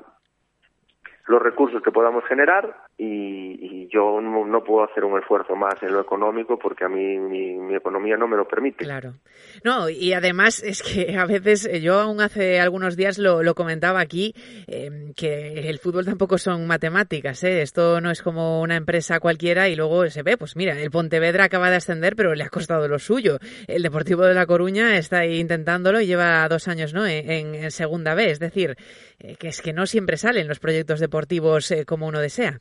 los 1.28 1.42
recursos 1.42 1.82
que 1.82 1.92
podamos 1.92 2.24
generar 2.26 2.83
y, 2.98 3.06
y 3.06 3.88
yo 3.92 4.22
no, 4.22 4.46
no, 4.46 4.64
puedo 4.64 4.84
hacer 4.84 5.04
un 5.04 5.20
esfuerzo 5.20 5.56
más 5.56 5.82
en 5.82 5.94
lo 5.94 6.02
económico 6.02 6.60
porque 6.60 6.86
a 6.86 6.90
mí 6.90 7.18
mi, 7.18 7.56
mi, 7.56 7.76
economía 7.76 8.18
no 8.18 8.28
me 8.28 8.38
lo 8.38 8.48
permite. 8.48 8.84
Claro. 8.84 9.16
No, 9.64 9.90
y 9.90 10.14
además 10.14 10.62
es 10.62 10.84
que 10.84 11.16
a 11.18 11.26
veces, 11.26 11.66
eh, 11.66 11.82
yo 11.82 12.00
aún 12.00 12.22
hace 12.22 12.60
algunos 12.60 12.96
días 12.96 13.18
lo, 13.18 13.42
comentaba 13.56 14.00
aquí, 14.00 14.34
eh, 14.68 15.12
que 15.16 15.70
el 15.70 15.80
fútbol 15.80 16.06
tampoco 16.06 16.38
son 16.38 16.68
matemáticas, 16.68 17.44
¿eh? 17.44 17.62
Esto 17.62 18.02
no 18.02 18.12
es 18.12 18.22
como 18.22 18.62
una 18.62 18.76
empresa 18.76 19.20
cualquiera 19.20 19.70
y 19.70 19.76
luego 19.76 20.08
se 20.10 20.24
ve, 20.24 20.38
pues 20.38 20.56
mira, 20.56 20.80
el 20.80 20.92
Pontevedra 20.92 21.46
acaba 21.46 21.70
de 21.70 21.78
ascender 21.78 22.16
pero 22.16 22.36
le 22.36 22.44
ha 22.44 22.50
costado 22.50 22.88
lo 22.88 23.00
suyo. 23.00 23.40
El 23.68 23.84
Deportivo 23.84 24.24
de 24.24 24.34
La 24.34 24.46
Coruña 24.46 24.98
está 24.98 25.20
ahí 25.20 25.40
intentándolo 25.40 26.00
y 26.02 26.08
lleva 26.08 26.48
dos 26.48 26.68
años, 26.68 26.94
¿no? 26.94 27.06
En, 27.06 27.56
en 27.56 27.72
segunda 27.72 28.14
B, 28.16 28.30
es 28.30 28.40
decir, 28.40 28.76
eh, 29.20 29.36
que 29.36 29.48
es 29.48 29.62
que 29.62 29.74
no 29.74 29.86
siempre 29.86 30.18
salen 30.18 30.48
los 30.48 30.60
proyectos 30.60 31.00
deportivos 31.00 31.72
eh, 31.72 31.86
como 31.86 32.08
uno 32.08 32.20
desea. 32.20 32.60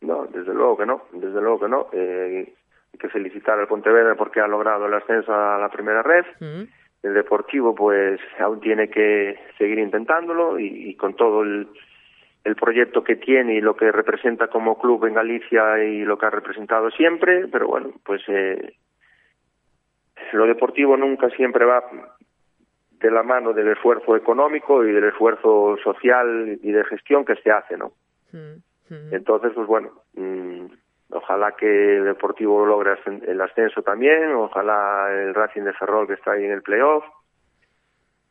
No, 0.00 0.26
desde 0.26 0.52
luego 0.52 0.76
que 0.76 0.86
no, 0.86 1.02
desde 1.12 1.40
luego 1.40 1.60
que 1.60 1.68
no. 1.68 1.88
Eh, 1.92 2.52
hay 2.92 2.98
que 2.98 3.08
felicitar 3.08 3.58
al 3.58 3.66
Pontevedra 3.66 4.14
porque 4.14 4.40
ha 4.40 4.46
logrado 4.46 4.86
el 4.86 4.94
ascenso 4.94 5.32
a 5.34 5.58
la 5.58 5.68
primera 5.68 6.02
red. 6.02 6.24
Uh 6.40 6.44
-huh. 6.44 6.68
El 7.02 7.14
Deportivo, 7.14 7.74
pues, 7.74 8.20
aún 8.38 8.60
tiene 8.60 8.88
que 8.88 9.38
seguir 9.58 9.78
intentándolo 9.78 10.58
y, 10.58 10.90
y 10.90 10.96
con 10.96 11.14
todo 11.14 11.42
el, 11.42 11.68
el, 12.42 12.56
proyecto 12.56 13.04
que 13.04 13.16
tiene 13.16 13.54
y 13.54 13.60
lo 13.60 13.76
que 13.76 13.92
representa 13.92 14.48
como 14.48 14.78
club 14.78 15.04
en 15.04 15.14
Galicia 15.14 15.84
y 15.84 16.04
lo 16.04 16.18
que 16.18 16.26
ha 16.26 16.30
representado 16.30 16.90
siempre, 16.90 17.46
pero 17.48 17.68
bueno, 17.68 17.92
pues 18.04 18.22
eh, 18.28 18.74
lo 20.32 20.46
deportivo 20.46 20.96
nunca 20.96 21.28
siempre 21.30 21.64
va 21.64 21.84
de 22.98 23.10
la 23.10 23.22
mano 23.22 23.52
del 23.52 23.68
esfuerzo 23.68 24.16
económico 24.16 24.84
y 24.84 24.90
del 24.90 25.04
esfuerzo 25.04 25.76
social 25.84 26.58
y 26.62 26.72
de 26.72 26.84
gestión 26.84 27.24
que 27.24 27.36
se 27.36 27.50
hace, 27.50 27.76
¿no? 27.76 27.92
Uh 28.32 28.36
-huh. 28.36 28.62
Entonces, 28.88 29.52
pues 29.54 29.66
bueno, 29.66 29.90
mmm, 30.14 30.66
ojalá 31.10 31.52
que 31.52 31.96
el 31.96 32.04
Deportivo 32.04 32.64
logre 32.64 32.94
el 33.26 33.40
ascenso 33.40 33.82
también, 33.82 34.32
ojalá 34.32 35.08
el 35.12 35.34
Racing 35.34 35.62
de 35.62 35.72
Ferrol 35.72 36.06
que 36.06 36.14
está 36.14 36.32
ahí 36.32 36.44
en 36.44 36.52
el 36.52 36.62
playoff 36.62 37.04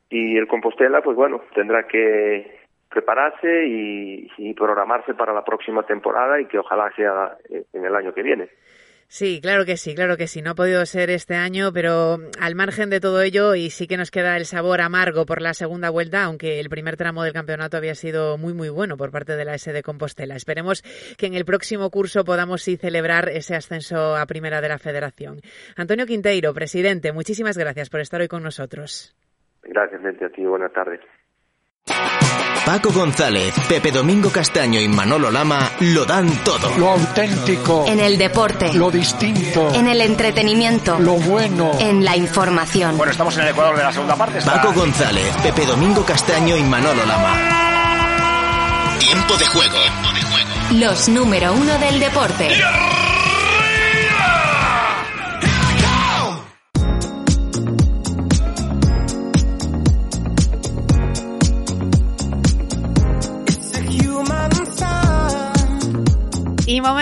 y 0.09 0.37
el 0.37 0.47
Compostela, 0.47 1.01
pues 1.01 1.15
bueno, 1.15 1.41
tendrá 1.53 1.87
que 1.87 2.59
prepararse 2.89 3.65
y, 3.67 4.31
y 4.37 4.53
programarse 4.53 5.13
para 5.13 5.33
la 5.33 5.43
próxima 5.43 5.83
temporada 5.83 6.39
y 6.39 6.45
que 6.45 6.59
ojalá 6.59 6.89
sea 6.95 7.37
en 7.49 7.85
el 7.85 7.95
año 7.95 8.13
que 8.13 8.23
viene. 8.23 8.49
Sí, 9.17 9.39
claro 9.41 9.63
que 9.63 9.77
sí, 9.77 9.95
claro 9.95 10.17
que 10.17 10.27
sí. 10.27 10.41
No 10.41 10.49
ha 10.49 10.55
podido 10.55 10.85
ser 10.85 11.09
este 11.09 11.35
año, 11.35 11.71
pero 11.71 12.17
al 12.37 12.53
margen 12.53 12.89
de 12.89 12.99
todo 12.99 13.21
ello, 13.21 13.55
y 13.55 13.69
sí 13.69 13.87
que 13.87 13.95
nos 13.95 14.11
queda 14.11 14.35
el 14.35 14.43
sabor 14.43 14.81
amargo 14.81 15.25
por 15.25 15.41
la 15.41 15.53
segunda 15.53 15.89
vuelta, 15.89 16.25
aunque 16.25 16.59
el 16.59 16.67
primer 16.67 16.97
tramo 16.97 17.23
del 17.23 17.31
campeonato 17.31 17.77
había 17.77 17.95
sido 17.95 18.37
muy, 18.37 18.51
muy 18.51 18.67
bueno 18.67 18.97
por 18.97 19.11
parte 19.11 19.37
de 19.37 19.45
la 19.45 19.55
S 19.55 19.71
de 19.71 19.83
Compostela. 19.83 20.35
Esperemos 20.35 20.83
que 21.17 21.27
en 21.27 21.33
el 21.33 21.45
próximo 21.45 21.89
curso 21.91 22.25
podamos 22.25 22.61
sí 22.61 22.75
celebrar 22.75 23.29
ese 23.29 23.55
ascenso 23.55 24.17
a 24.17 24.25
primera 24.25 24.59
de 24.59 24.67
la 24.67 24.79
federación. 24.79 25.39
Antonio 25.77 26.05
Quinteiro, 26.05 26.53
presidente, 26.53 27.13
muchísimas 27.13 27.57
gracias 27.57 27.89
por 27.89 28.01
estar 28.01 28.19
hoy 28.19 28.27
con 28.27 28.43
nosotros. 28.43 29.15
Gracias, 29.63 30.01
Mente, 30.01 30.25
a 30.25 30.29
ti. 30.29 30.43
Buenas 30.43 30.73
tardes. 30.73 30.99
Paco 32.65 32.91
González, 32.91 33.53
Pepe 33.69 33.91
Domingo 33.91 34.31
Castaño 34.31 34.79
y 34.79 34.87
Manolo 34.87 35.29
Lama 35.29 35.71
lo 35.81 36.03
dan 36.03 36.27
todo. 36.43 36.75
Lo 36.77 36.89
auténtico. 36.91 37.85
En 37.87 37.99
el 37.99 38.17
deporte. 38.17 38.73
Lo 38.73 38.89
distinto. 38.89 39.71
En 39.71 39.87
el 39.87 40.01
entretenimiento. 40.01 40.97
Lo 40.97 41.13
bueno. 41.13 41.73
En 41.79 42.03
la 42.03 42.17
información. 42.17 42.97
Bueno, 42.97 43.11
estamos 43.11 43.37
en 43.37 43.43
el 43.43 43.49
Ecuador 43.49 43.77
de 43.77 43.83
la 43.83 43.93
segunda 43.93 44.15
parte. 44.15 44.39
Está... 44.39 44.53
Paco 44.53 44.73
González, 44.73 45.31
Pepe 45.43 45.63
Domingo 45.67 46.03
Castaño 46.03 46.57
y 46.57 46.63
Manolo 46.63 47.05
Lama. 47.05 48.97
Tiempo 48.97 49.37
de 49.37 49.45
juego. 49.45 49.77
Tiempo 49.77 50.11
de 50.15 50.21
juego. 50.23 50.49
Los 50.71 51.07
número 51.09 51.53
uno 51.53 51.77
del 51.77 51.99
deporte. 51.99 52.49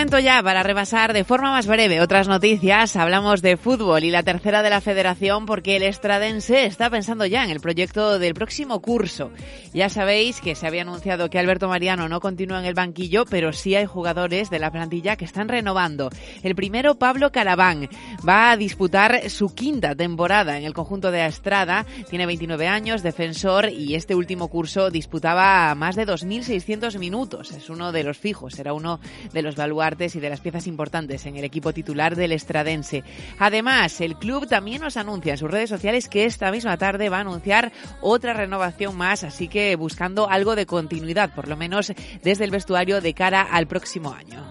Momento 0.04 0.20
ya 0.20 0.44
para 0.44 0.64
repasar 0.64 1.14
de 1.14 1.24
forma 1.24 1.52
más 1.52 1.66
breve 1.66 2.02
otras 2.02 2.28
noticias. 2.28 2.98
Hablamos 2.98 3.42
de 3.42 3.56
fútbol 3.56 4.04
y 4.04 4.12
la 4.12 4.22
tercera 4.22 4.62
de 4.62 4.70
la 4.70 4.82
federación 4.82 5.46
porque 5.46 5.78
el 5.78 5.84
estradense 5.84 6.66
está 6.66 6.90
pensando 6.90 7.26
ya 7.26 7.46
en 7.46 7.52
el 7.52 7.62
proyecto 7.62 8.20
del 8.20 8.34
próximo 8.34 8.82
curso. 8.82 9.32
Ya 9.74 9.88
sabéis 9.88 10.42
que 10.42 10.56
se 10.56 10.68
había 10.68 10.82
anunciado 10.82 11.30
que 11.30 11.40
Alberto 11.40 11.70
Mariano 11.70 12.10
no 12.10 12.20
continúa 12.20 12.60
en 12.60 12.66
el 12.66 12.74
banquillo, 12.74 13.24
pero 13.24 13.54
sí 13.54 13.76
hay 13.76 13.86
jugadores 13.86 14.50
de 14.50 14.60
la 14.60 14.72
plantilla 14.72 15.16
que 15.16 15.24
están 15.24 15.48
renovando. 15.48 16.10
El 16.44 16.54
primero, 16.54 16.96
Pablo 16.96 17.32
Caraván, 17.32 17.88
va 18.28 18.52
a 18.52 18.58
disputar 18.58 19.30
su 19.30 19.56
quinta 19.56 19.96
temporada 19.96 20.58
en 20.58 20.66
el 20.66 20.74
conjunto 20.74 21.12
de 21.12 21.26
Estrada. 21.26 21.86
Tiene 22.10 22.26
29 22.26 22.68
años, 22.68 23.04
defensor 23.04 23.70
y 23.70 23.96
este 23.96 24.16
último 24.16 24.50
curso 24.50 24.92
disputaba 24.92 25.74
más 25.76 25.96
de 25.96 26.06
2.600 26.06 27.00
minutos. 27.00 27.52
Es 27.52 27.70
uno 27.70 27.94
de 27.94 28.04
los 28.04 28.18
fijos, 28.18 28.60
era 28.60 28.74
uno 28.74 29.00
de 29.32 29.42
los 29.42 29.56
baluartes 29.56 29.93
y 29.94 30.20
de 30.20 30.30
las 30.30 30.42
piezas 30.42 30.66
importantes 30.66 31.26
en 31.28 31.38
el 31.38 31.44
equipo 31.44 31.72
titular 31.72 32.16
del 32.16 32.32
Estradense. 32.32 33.04
Además, 33.38 34.02
el 34.02 34.16
club 34.16 34.48
también 34.48 34.82
nos 34.82 34.98
anuncia 34.98 35.34
en 35.34 35.38
sus 35.38 35.52
redes 35.52 35.70
sociales 35.70 36.10
que 36.10 36.26
esta 36.26 36.52
misma 36.52 36.78
tarde 36.78 37.10
va 37.10 37.18
a 37.18 37.22
anunciar 37.22 37.72
otra 38.02 38.34
renovación 38.34 38.98
más, 38.98 39.24
así 39.24 39.48
que 39.48 39.76
buscando 39.76 40.30
algo 40.30 40.56
de 40.56 40.66
continuidad, 40.66 41.34
por 41.36 41.48
lo 41.48 41.56
menos 41.56 41.94
desde 42.24 42.44
el 42.44 42.52
vestuario 42.52 43.02
de 43.02 43.14
cara 43.14 43.44
al 43.44 43.68
próximo 43.68 44.12
año. 44.12 44.44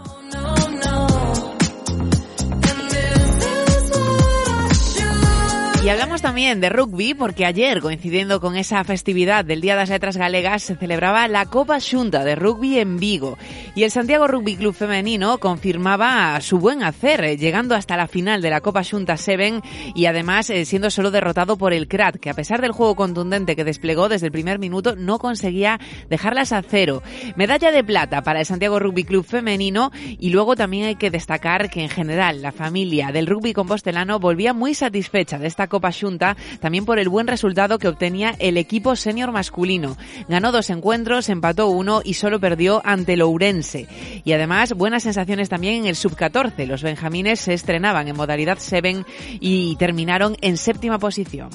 Y 5.85 5.89
hablamos 5.89 6.23
también 6.23 6.61
de 6.61 6.69
rugby 6.69 7.13
porque 7.13 7.45
ayer, 7.45 7.81
coincidiendo 7.81 8.41
con 8.41 8.55
esa 8.55 8.85
festividad 8.85 9.45
del 9.45 9.61
Día 9.61 9.73
de 9.73 9.81
las 9.81 9.89
Letras 9.89 10.17
Galegas, 10.17 10.63
se 10.63 10.77
celebraba 10.77 11.27
la 11.27 11.47
Copa 11.47 11.81
Xunta 11.81 12.23
de 12.23 12.37
Rugby 12.37 12.79
en 12.79 12.99
Vigo. 12.99 13.37
Y 13.75 13.83
el 13.83 13.91
Santiago 13.91 14.29
Rugby 14.29 14.55
Club 14.55 14.75
Femenino 14.75 15.39
confirmaba 15.39 16.41
su 16.41 16.61
buen 16.61 16.85
hacer, 16.85 17.25
eh, 17.25 17.37
llegando 17.37 17.75
hasta 17.75 17.97
la 17.97 18.07
final 18.07 18.43
de 18.43 18.51
la 18.51 18.61
Copa 18.61 18.85
Xunta 18.85 19.17
7 19.17 19.61
y 19.97 20.07
además 20.07 20.51
eh, 20.51 20.65
siendo 20.67 20.89
solo 20.89 21.11
derrotado 21.11 21.57
por 21.59 21.73
el 21.73 21.89
CRAT, 21.89 22.15
que 22.21 22.31
a 22.31 22.35
pesar 22.35 22.61
del 22.61 22.71
juego 22.71 22.95
contundente 22.95 23.57
que 23.57 23.65
desplegó 23.65 24.09
desde 24.09 24.27
el 24.27 24.33
primer 24.33 24.61
minuto, 24.61 24.95
no 24.95 25.19
conseguía 25.19 25.81
dejarlas 26.09 26.53
a 26.53 26.63
cero. 26.63 27.03
Medalla 27.35 27.73
de 27.73 27.83
plata 27.83 28.23
para 28.23 28.39
el 28.39 28.47
Santiago 28.47 28.79
Rugby 28.79 29.03
Club 29.03 29.25
Femenino 29.25 29.91
y 30.07 30.31
luego 30.31 30.55
también 30.55 30.85
hay 30.85 30.95
que 30.95 31.11
destacar 31.11 31.71
que 31.71 31.83
en 31.83 31.89
general 31.89 32.41
la 32.41 32.53
familia 32.53 33.11
del 33.11 33.27
rugby 33.27 33.53
compostelano 33.53 34.21
volvía 34.21 34.53
muy 34.53 34.75
satisfecha 34.75 35.41
de 35.41 35.49
esta 35.49 35.72
Copa 35.73 35.91
Xunta, 35.91 36.37
también 36.61 36.85
por 36.85 36.99
el 36.99 37.09
buen 37.09 37.27
resultado 37.27 37.79
que 37.79 37.89
obtenía 37.89 38.37
el 38.39 38.59
equipo 38.59 38.95
senior 38.95 39.33
masculino. 39.33 39.97
Ganó 40.29 40.53
dos 40.53 40.69
encuentros, 40.69 41.31
empató 41.31 41.69
uno 41.69 42.03
y 42.05 42.15
solo 42.15 42.39
perdió 42.39 42.83
ante 42.85 43.15
el 43.15 43.23
Ourense. 43.23 43.89
Y 44.23 44.33
además, 44.35 44.75
buenas 44.75 45.03
sensaciones 45.05 45.49
también 45.49 45.77
en 45.77 45.87
el 45.87 45.97
sub-14. 45.97 46.67
Los 46.67 46.83
benjamines 46.83 47.41
se 47.41 47.55
estrenaban 47.55 48.07
en 48.07 48.17
modalidad 48.17 48.59
7 48.61 48.83
y 49.41 49.77
terminaron 49.77 50.37
en 50.43 50.59
séptima 50.59 50.99
posición. 50.99 51.49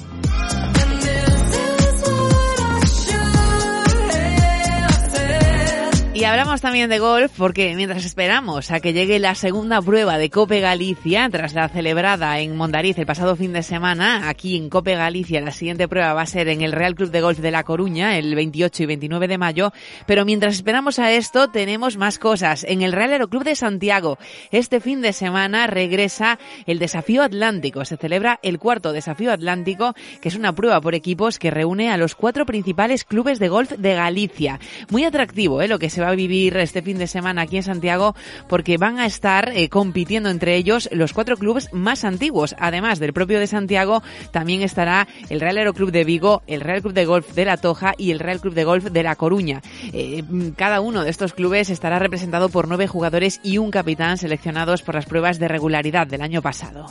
Y 6.18 6.24
hablamos 6.24 6.60
también 6.60 6.90
de 6.90 6.98
golf 6.98 7.30
porque 7.38 7.76
mientras 7.76 8.04
esperamos 8.04 8.72
a 8.72 8.80
que 8.80 8.92
llegue 8.92 9.20
la 9.20 9.36
segunda 9.36 9.80
prueba 9.80 10.18
de 10.18 10.30
Cope 10.30 10.58
Galicia, 10.58 11.28
tras 11.30 11.54
la 11.54 11.68
celebrada 11.68 12.40
en 12.40 12.56
Mondariz 12.56 12.98
el 12.98 13.06
pasado 13.06 13.36
fin 13.36 13.52
de 13.52 13.62
semana, 13.62 14.28
aquí 14.28 14.56
en 14.56 14.68
Cope 14.68 14.96
Galicia 14.96 15.40
la 15.40 15.52
siguiente 15.52 15.86
prueba 15.86 16.14
va 16.14 16.22
a 16.22 16.26
ser 16.26 16.48
en 16.48 16.60
el 16.62 16.72
Real 16.72 16.96
Club 16.96 17.12
de 17.12 17.20
Golf 17.20 17.38
de 17.38 17.52
La 17.52 17.62
Coruña 17.62 18.18
el 18.18 18.34
28 18.34 18.82
y 18.82 18.86
29 18.86 19.28
de 19.28 19.38
mayo, 19.38 19.72
pero 20.06 20.24
mientras 20.24 20.54
esperamos 20.54 20.98
a 20.98 21.12
esto 21.12 21.50
tenemos 21.50 21.96
más 21.96 22.18
cosas. 22.18 22.64
En 22.64 22.82
el 22.82 22.92
Real 22.92 23.12
Aeroclub 23.12 23.44
de 23.44 23.54
Santiago 23.54 24.18
este 24.50 24.80
fin 24.80 25.00
de 25.02 25.12
semana 25.12 25.68
regresa 25.68 26.40
el 26.66 26.80
Desafío 26.80 27.22
Atlántico. 27.22 27.84
Se 27.84 27.96
celebra 27.96 28.40
el 28.42 28.58
cuarto 28.58 28.92
Desafío 28.92 29.30
Atlántico, 29.30 29.94
que 30.20 30.30
es 30.30 30.34
una 30.34 30.52
prueba 30.52 30.80
por 30.80 30.96
equipos 30.96 31.38
que 31.38 31.52
reúne 31.52 31.92
a 31.92 31.96
los 31.96 32.16
cuatro 32.16 32.44
principales 32.44 33.04
clubes 33.04 33.38
de 33.38 33.48
golf 33.48 33.70
de 33.70 33.94
Galicia. 33.94 34.58
Muy 34.90 35.04
atractivo, 35.04 35.62
¿eh? 35.62 35.68
Lo 35.68 35.78
que 35.78 35.90
se 35.90 36.00
va 36.00 36.07
a 36.08 36.14
vivir 36.14 36.56
este 36.56 36.82
fin 36.82 36.98
de 36.98 37.06
semana 37.06 37.42
aquí 37.42 37.56
en 37.56 37.62
Santiago 37.62 38.14
porque 38.48 38.78
van 38.78 38.98
a 38.98 39.06
estar 39.06 39.50
eh, 39.54 39.68
compitiendo 39.68 40.30
entre 40.30 40.56
ellos 40.56 40.88
los 40.92 41.12
cuatro 41.12 41.36
clubes 41.36 41.68
más 41.72 42.04
antiguos. 42.04 42.54
Además 42.58 42.98
del 42.98 43.12
propio 43.12 43.38
de 43.38 43.46
Santiago, 43.46 44.02
también 44.30 44.62
estará 44.62 45.08
el 45.28 45.40
Real 45.40 45.58
Aeroclub 45.58 45.90
de 45.90 46.04
Vigo, 46.04 46.42
el 46.46 46.60
Real 46.60 46.82
Club 46.82 46.94
de 46.94 47.06
Golf 47.06 47.34
de 47.34 47.44
La 47.44 47.56
Toja 47.56 47.94
y 47.96 48.10
el 48.10 48.18
Real 48.18 48.40
Club 48.40 48.54
de 48.54 48.64
Golf 48.64 48.84
de 48.84 49.02
La 49.02 49.16
Coruña. 49.16 49.62
Eh, 49.92 50.24
cada 50.56 50.80
uno 50.80 51.04
de 51.04 51.10
estos 51.10 51.32
clubes 51.32 51.70
estará 51.70 51.98
representado 51.98 52.48
por 52.48 52.68
nueve 52.68 52.86
jugadores 52.86 53.40
y 53.42 53.58
un 53.58 53.70
capitán 53.70 54.18
seleccionados 54.18 54.82
por 54.82 54.94
las 54.94 55.06
pruebas 55.06 55.38
de 55.38 55.48
regularidad 55.48 56.06
del 56.06 56.22
año 56.22 56.42
pasado. 56.42 56.86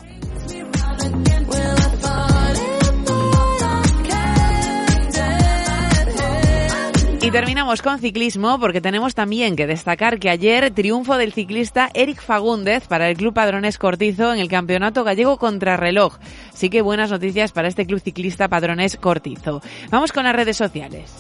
Y 7.28 7.32
terminamos 7.32 7.82
con 7.82 8.00
ciclismo 8.00 8.58
porque 8.58 8.80
tenemos 8.80 9.14
también 9.14 9.58
que 9.58 9.68
destacar 9.68 10.18
que 10.18 10.30
ayer 10.30 10.72
triunfo 10.72 11.18
del 11.18 11.34
ciclista 11.34 11.90
Eric 11.94 12.22
Fagúndez 12.22 12.88
para 12.88 13.10
el 13.10 13.18
Club 13.18 13.34
Padrones 13.34 13.78
Cortizo 13.78 14.34
en 14.34 14.40
el 14.40 14.48
Campeonato 14.48 15.04
Gallego 15.04 15.38
Contrarreloj. 15.38 16.20
Así 16.54 16.70
que 16.70 16.82
buenas 16.82 17.12
noticias 17.12 17.52
para 17.52 17.68
este 17.68 17.86
Club 17.86 18.00
Ciclista 18.00 18.48
Padrones 18.48 18.96
Cortizo. 18.96 19.62
Vamos 19.90 20.14
con 20.14 20.24
las 20.24 20.38
redes 20.38 20.56
sociales. 20.56 21.12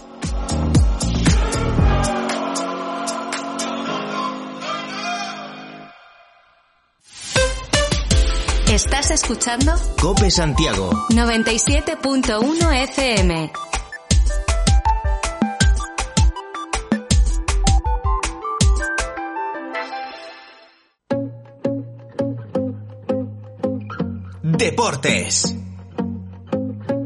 ¿Estás 8.72 9.12
escuchando? 9.12 9.74
Cope 10.00 10.32
Santiago. 10.32 10.90
97.1 11.10 12.84
FM. 12.84 13.52
Deportes. 24.58 25.56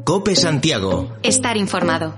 Cope 0.05 0.35
Santiago. 0.37 1.17
Estar 1.21 1.57
informado. 1.57 2.13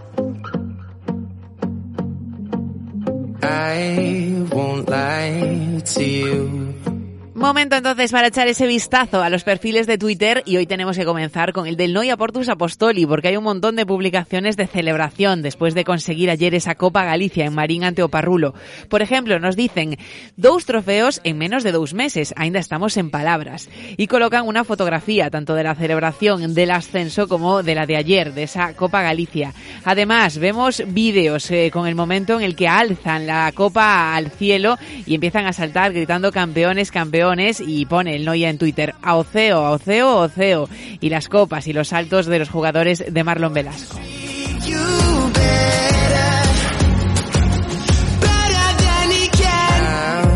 I 3.42 4.46
won't 4.52 4.88
lie 4.88 5.82
to 5.84 6.04
you. 6.04 6.63
Momento 7.44 7.76
entonces 7.76 8.14
para 8.14 8.28
echar 8.28 8.48
ese 8.48 8.66
vistazo 8.68 9.22
a 9.22 9.30
los 9.30 9.44
perfiles 9.44 9.86
de 9.86 9.98
Twitter 9.98 10.44
y 10.46 10.56
hoy 10.56 10.66
tenemos 10.66 10.98
que 10.98 11.04
comenzar 11.04 11.52
con 11.52 11.68
el 11.68 11.76
del 11.76 11.92
Noia 11.92 12.16
Portus 12.16 12.48
Apostoli 12.48 13.06
porque 13.06 13.28
hay 13.28 13.36
un 13.36 13.44
montón 13.44 13.76
de 13.76 13.86
publicaciones 13.86 14.56
de 14.56 14.66
celebración 14.66 15.42
después 15.42 15.74
de 15.74 15.84
conseguir 15.84 16.30
ayer 16.30 16.56
esa 16.56 16.76
Copa 16.76 17.04
Galicia 17.04 17.44
en 17.44 17.54
Marín 17.54 17.84
ante 17.84 18.02
Oparrulo. 18.02 18.54
Por 18.88 19.02
ejemplo, 19.02 19.40
nos 19.40 19.58
dicen 19.58 19.98
dos 20.38 20.66
trofeos 20.66 21.20
en 21.26 21.38
menos 21.38 21.66
de 21.66 21.74
dos 21.74 21.94
meses, 21.94 22.34
ainda 22.38 22.60
estamos 22.60 22.96
en 22.96 23.10
palabras, 23.10 23.70
y 23.98 24.08
colocan 24.08 24.48
una 24.48 24.64
fotografía 24.64 25.30
tanto 25.30 25.54
de 25.54 25.64
la 25.64 25.76
celebración 25.76 26.54
del 26.54 26.72
ascenso 26.72 27.28
como 27.28 27.62
de 27.62 27.76
la 27.76 27.86
de 27.86 27.98
ayer, 27.98 28.34
de 28.34 28.44
esa 28.44 28.74
Copa 28.74 29.02
Galicia. 29.02 29.54
Además, 29.84 30.38
vemos 30.38 30.82
vídeos 30.88 31.52
eh, 31.52 31.72
con 31.74 31.88
el 31.88 31.96
momento 31.96 32.40
en 32.40 32.46
el 32.46 32.56
que 32.56 32.70
alzan 32.70 33.28
la 33.28 33.52
copa 33.54 34.16
al 34.16 34.32
cielo 34.32 34.78
y 35.06 35.16
empiezan 35.16 35.46
a 35.46 35.52
saltar 35.52 35.92
gritando 35.92 36.32
campeones, 36.32 36.90
campeones 36.90 37.33
y 37.60 37.86
pone 37.86 38.16
el 38.16 38.26
Noia 38.26 38.50
en 38.50 38.58
Twitter 38.58 38.94
a 39.02 39.16
Oceo, 39.16 39.66
a 39.66 39.72
Oceo, 39.72 40.18
Oceo 40.18 40.70
y 41.00 41.10
las 41.10 41.30
copas 41.30 41.68
y 41.68 41.74
los 41.74 41.88
saltos 41.88 42.28
de 42.28 42.40
los 42.40 42.50
jugadores 42.50 43.04
de 43.12 43.24
Marlon 43.24 43.54
Velasco. 43.54 44.00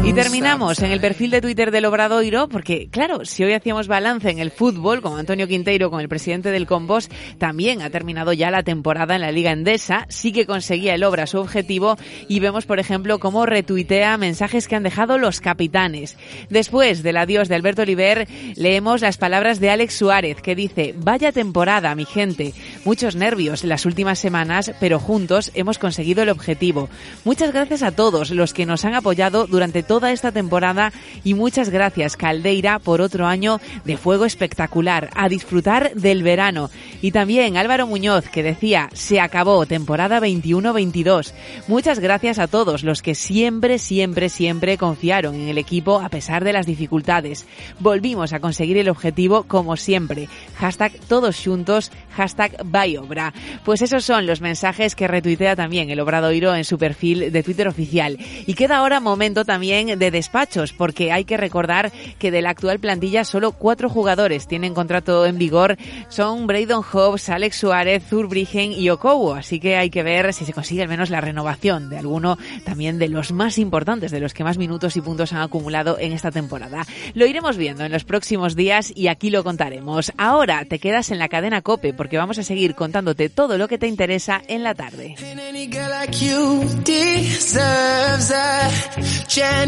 Y 0.07 0.13
terminamos 0.13 0.79
en 0.79 0.91
el 0.91 1.01
perfil 1.01 1.31
de 1.31 1.41
Twitter 1.41 1.69
del 1.69 1.83
Obradoiro, 1.83 2.47
porque 2.47 2.87
claro, 2.89 3.25
si 3.25 3.43
hoy 3.43 3.51
hacíamos 3.51 3.89
balance 3.89 4.29
en 4.29 4.39
el 4.39 4.51
fútbol, 4.51 5.01
con 5.01 5.19
Antonio 5.19 5.49
Quinteiro, 5.49 5.91
con 5.91 5.99
el 5.99 6.07
presidente 6.07 6.49
del 6.49 6.65
Combos, 6.65 7.09
también 7.39 7.81
ha 7.81 7.89
terminado 7.89 8.31
ya 8.31 8.49
la 8.49 8.63
temporada 8.63 9.15
en 9.15 9.21
la 9.21 9.33
Liga 9.33 9.51
Endesa, 9.51 10.05
sí 10.07 10.31
que 10.31 10.45
conseguía 10.45 10.95
el 10.95 11.03
Obra 11.03 11.27
su 11.27 11.39
objetivo 11.39 11.97
y 12.29 12.39
vemos, 12.39 12.65
por 12.65 12.79
ejemplo, 12.79 13.19
cómo 13.19 13.45
retuitea 13.45 14.15
mensajes 14.15 14.69
que 14.69 14.77
han 14.77 14.83
dejado 14.83 15.17
los 15.17 15.41
capitanes. 15.41 16.15
Después 16.49 17.03
del 17.03 17.17
adiós 17.17 17.49
de 17.49 17.55
Alberto 17.55 17.81
Oliver, 17.81 18.29
leemos 18.55 19.01
las 19.01 19.17
palabras 19.17 19.59
de 19.59 19.71
Alex 19.71 19.93
Suárez, 19.93 20.41
que 20.41 20.55
dice, 20.55 20.95
vaya 20.97 21.33
temporada, 21.33 21.93
mi 21.95 22.05
gente, 22.05 22.53
muchos 22.85 23.17
nervios 23.17 23.63
en 23.63 23.69
las 23.69 23.85
últimas 23.85 24.19
semanas, 24.19 24.71
pero 24.79 24.99
juntos 24.99 25.51
hemos 25.53 25.77
conseguido 25.79 26.23
el 26.23 26.29
objetivo. 26.29 26.87
Muchas 27.25 27.51
gracias 27.51 27.83
a 27.83 27.91
todos 27.91 28.31
los 28.31 28.53
que 28.53 28.65
nos 28.65 28.85
han 28.85 28.95
apoyado 28.95 29.47
durante 29.47 29.83
todo 29.83 29.96
toda 29.97 30.11
esta 30.11 30.31
temporada 30.31 30.93
y 31.23 31.33
muchas 31.33 31.71
gracias 31.71 32.17
Caldeira 32.17 32.77
por 32.77 33.01
otro 33.01 33.25
año 33.25 33.59
de 33.83 33.97
fuego 33.97 34.25
espectacular, 34.25 35.09
a 35.15 35.27
disfrutar 35.27 35.95
del 35.95 36.21
verano. 36.21 36.69
Y 37.01 37.11
también 37.11 37.57
Álvaro 37.57 37.87
Muñoz 37.87 38.29
que 38.29 38.43
decía, 38.43 38.89
se 38.93 39.19
acabó 39.19 39.65
temporada 39.65 40.19
21-22. 40.19 41.33
Muchas 41.67 41.97
gracias 41.97 42.37
a 42.37 42.45
todos 42.45 42.83
los 42.83 43.01
que 43.01 43.15
siempre, 43.15 43.79
siempre, 43.79 44.29
siempre 44.29 44.77
confiaron 44.77 45.33
en 45.33 45.47
el 45.47 45.57
equipo 45.57 45.99
a 45.99 46.09
pesar 46.09 46.43
de 46.43 46.53
las 46.53 46.67
dificultades. 46.67 47.47
Volvimos 47.79 48.33
a 48.33 48.39
conseguir 48.39 48.77
el 48.77 48.89
objetivo 48.89 49.45
como 49.45 49.77
siempre. 49.77 50.29
Hashtag 50.57 50.91
todos 51.07 51.43
juntos, 51.43 51.91
hashtag 52.11 52.55
Bayobra. 52.65 53.33
Pues 53.65 53.81
esos 53.81 54.05
son 54.05 54.27
los 54.27 54.41
mensajes 54.41 54.93
que 54.93 55.07
retuitea 55.07 55.55
también 55.55 55.89
el 55.89 55.99
Obradoiro 55.99 56.53
en 56.53 56.65
su 56.65 56.77
perfil 56.77 57.31
de 57.31 57.41
Twitter 57.41 57.67
oficial. 57.67 58.19
Y 58.45 58.53
queda 58.53 58.77
ahora 58.77 58.99
momento 58.99 59.43
también 59.43 59.86
de 59.95 60.11
despachos, 60.11 60.73
porque 60.73 61.11
hay 61.11 61.25
que 61.25 61.37
recordar 61.37 61.91
que 62.19 62.31
de 62.31 62.41
la 62.41 62.49
actual 62.49 62.79
plantilla 62.79 63.23
solo 63.23 63.51
cuatro 63.51 63.89
jugadores 63.89 64.47
tienen 64.47 64.73
contrato 64.73 65.25
en 65.25 65.37
vigor. 65.37 65.77
Son 66.09 66.47
Braydon 66.47 66.83
Hobbs, 66.83 67.29
Alex 67.29 67.57
Suárez, 67.57 68.03
Zurbrigen 68.07 68.71
y 68.71 68.89
Okowo. 68.89 69.35
Así 69.35 69.59
que 69.59 69.77
hay 69.77 69.89
que 69.89 70.03
ver 70.03 70.33
si 70.33 70.45
se 70.45 70.53
consigue 70.53 70.81
al 70.81 70.89
menos 70.89 71.09
la 71.09 71.21
renovación 71.21 71.89
de 71.89 71.97
alguno 71.97 72.37
también 72.65 72.99
de 72.99 73.07
los 73.07 73.31
más 73.31 73.57
importantes, 73.57 74.11
de 74.11 74.19
los 74.19 74.33
que 74.33 74.43
más 74.43 74.57
minutos 74.57 74.97
y 74.97 75.01
puntos 75.01 75.33
han 75.33 75.41
acumulado 75.41 75.97
en 75.99 76.11
esta 76.11 76.31
temporada. 76.31 76.85
Lo 77.13 77.25
iremos 77.25 77.57
viendo 77.57 77.83
en 77.83 77.91
los 77.91 78.03
próximos 78.03 78.55
días 78.55 78.91
y 78.95 79.07
aquí 79.07 79.29
lo 79.29 79.43
contaremos. 79.43 80.11
Ahora 80.17 80.65
te 80.65 80.79
quedas 80.79 81.11
en 81.11 81.19
la 81.19 81.29
cadena 81.29 81.61
Cope 81.61 81.93
porque 81.93 82.17
vamos 82.17 82.37
a 82.39 82.43
seguir 82.43 82.75
contándote 82.75 83.29
todo 83.29 83.57
lo 83.57 83.67
que 83.67 83.77
te 83.77 83.87
interesa 83.87 84.41
en 84.47 84.63
la 84.63 84.73
tarde. 84.73 85.15